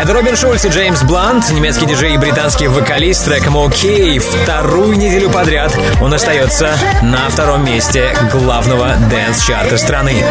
Это 0.01 0.13
Робин 0.13 0.35
Шульц 0.35 0.65
и 0.65 0.69
Джеймс 0.69 1.03
Блант, 1.03 1.51
немецкий 1.51 1.85
диджей 1.85 2.15
и 2.15 2.17
британский 2.17 2.67
вокалист 2.67 3.23
треком 3.23 3.55
«Окей». 3.55 4.17
Вторую 4.17 4.97
неделю 4.97 5.29
подряд 5.29 5.77
он 6.01 6.11
остается 6.13 6.75
на 7.03 7.29
втором 7.29 7.63
месте 7.63 8.11
главного 8.31 8.95
дэнс-чарта 9.09 9.77
страны. 9.77 10.23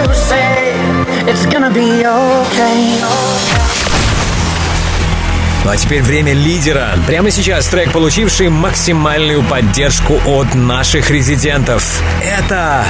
Ну 5.65 5.71
а 5.71 5.77
теперь 5.77 6.03
время 6.03 6.33
лидера. 6.33 6.89
Прямо 7.07 7.31
сейчас 7.31 7.67
трек, 7.69 7.93
получивший 7.93 8.49
максимальную 8.49 9.43
поддержку 9.45 10.21
от 10.27 10.55
наших 10.55 11.11
резидентов. 11.11 12.03
Это 12.23 12.85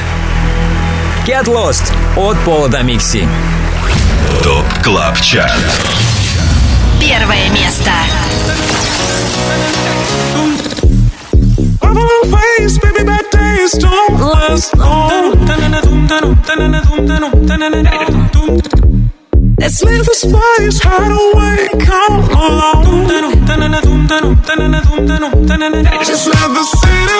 Get 1.31 1.47
Lost 1.47 1.93
от 2.16 2.36
Пола 2.44 2.69
Домикси. 2.69 3.28
ТОП 4.43 4.65
КЛАБ 4.82 5.20
ЧАРТ 5.20 5.52
Первое 7.01 7.48
место. 7.51 7.93
face, 12.32 12.78
baby, 12.78 13.05
bad 13.05 13.27
days 13.31 13.73
don't 13.78 14.20
last 14.20 14.77
long. 14.77 15.39
Let's 19.61 19.82
leave 19.85 20.05
the 20.11 20.16
space, 20.24 20.81
hide 20.82 21.15
away, 21.27 21.59
come 21.86 22.24
along. 22.47 22.81
Just 26.11 26.27
let 26.27 26.48
the 26.57 26.65
city 26.65 27.19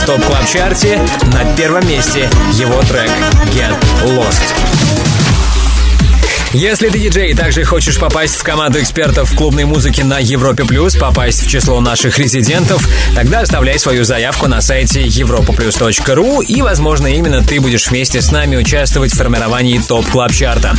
в 0.00 0.06
TOP 0.06 0.24
Club 0.24 0.46
чарте 0.46 1.00
На 1.32 1.44
первом 1.56 1.86
месте 1.88 2.28
его 2.52 2.80
трек 2.82 3.10
Get 3.52 3.74
Lost. 4.04 4.59
Если 6.52 6.88
ты 6.88 6.98
диджей 6.98 7.30
и 7.30 7.34
также 7.34 7.62
хочешь 7.62 7.96
попасть 7.96 8.34
в 8.34 8.42
команду 8.42 8.80
экспертов 8.80 9.32
клубной 9.36 9.66
музыки 9.66 10.00
на 10.00 10.18
Европе 10.18 10.64
Плюс, 10.64 10.96
попасть 10.96 11.46
в 11.46 11.48
число 11.48 11.80
наших 11.80 12.18
резидентов, 12.18 12.84
тогда 13.14 13.42
оставляй 13.42 13.78
свою 13.78 14.02
заявку 14.02 14.48
на 14.48 14.60
сайте 14.60 15.02
europaplus.ru 15.04 16.44
и, 16.44 16.60
возможно, 16.60 17.06
именно 17.06 17.44
ты 17.44 17.60
будешь 17.60 17.88
вместе 17.88 18.20
с 18.20 18.32
нами 18.32 18.56
участвовать 18.56 19.12
в 19.12 19.16
формировании 19.16 19.78
TOP 19.78 20.04
Club 20.06 20.32
Чарта. 20.32 20.74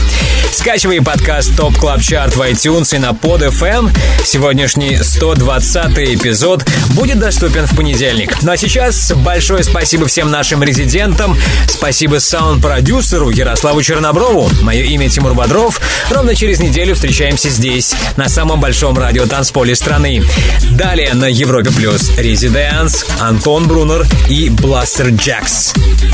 Скачивай 0.52 1.02
подкаст 1.02 1.56
TOP 1.56 1.78
Club 1.78 2.02
Chart 2.02 2.36
в 2.36 2.42
iTunes 2.42 2.94
и 2.94 3.00
на 3.00 3.12
Pod 3.12 3.48
FM. 3.50 3.96
Сегодняшний 4.26 4.98
120 4.98 5.98
эпизод 6.00 6.66
будет 6.90 7.20
доступен 7.20 7.66
в 7.66 7.78
понедельник. 7.78 8.42
Ну 8.42 8.52
а 8.52 8.58
сейчас 8.58 9.14
большое 9.14 9.64
спасибо 9.64 10.06
всем 10.08 10.30
нашим 10.32 10.62
резидентам. 10.64 11.38
Спасибо 11.70 12.20
саунд-продюсеру 12.20 13.30
Ярославу 13.30 13.82
Черноброву. 13.82 14.50
Мое 14.62 14.84
имя 14.84 15.08
Тимур 15.08 15.34
Бодров. 15.34 15.61
Ровно 16.10 16.36
через 16.36 16.60
неделю 16.60 16.96
встречаемся 16.96 17.50
здесь, 17.50 17.94
на 18.18 18.30
самом 18.30 18.60
большом 18.60 18.98
радио 18.98 19.26
танцполе 19.26 19.76
страны. 19.76 20.24
Далее 20.72 21.14
на 21.14 21.26
Европе 21.26 21.72
Плюс 21.72 22.12
Резиденс, 22.18 23.06
Антон 23.20 23.68
Брунер 23.68 24.06
и 24.30 24.50
Бластер 24.50 25.10
Джекс. 25.10 25.74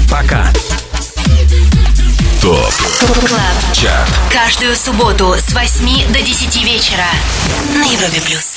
Пока. 0.10 0.52
ТОП 2.42 2.74
Club. 3.28 3.74
CHART 3.74 4.10
Каждую 4.32 4.76
субботу 4.76 5.36
с 5.38 5.54
8 5.54 6.14
до 6.14 6.22
10 6.22 6.64
вечера 6.64 7.06
на 7.74 7.84
Европе 7.84 8.22
плюс. 8.22 8.57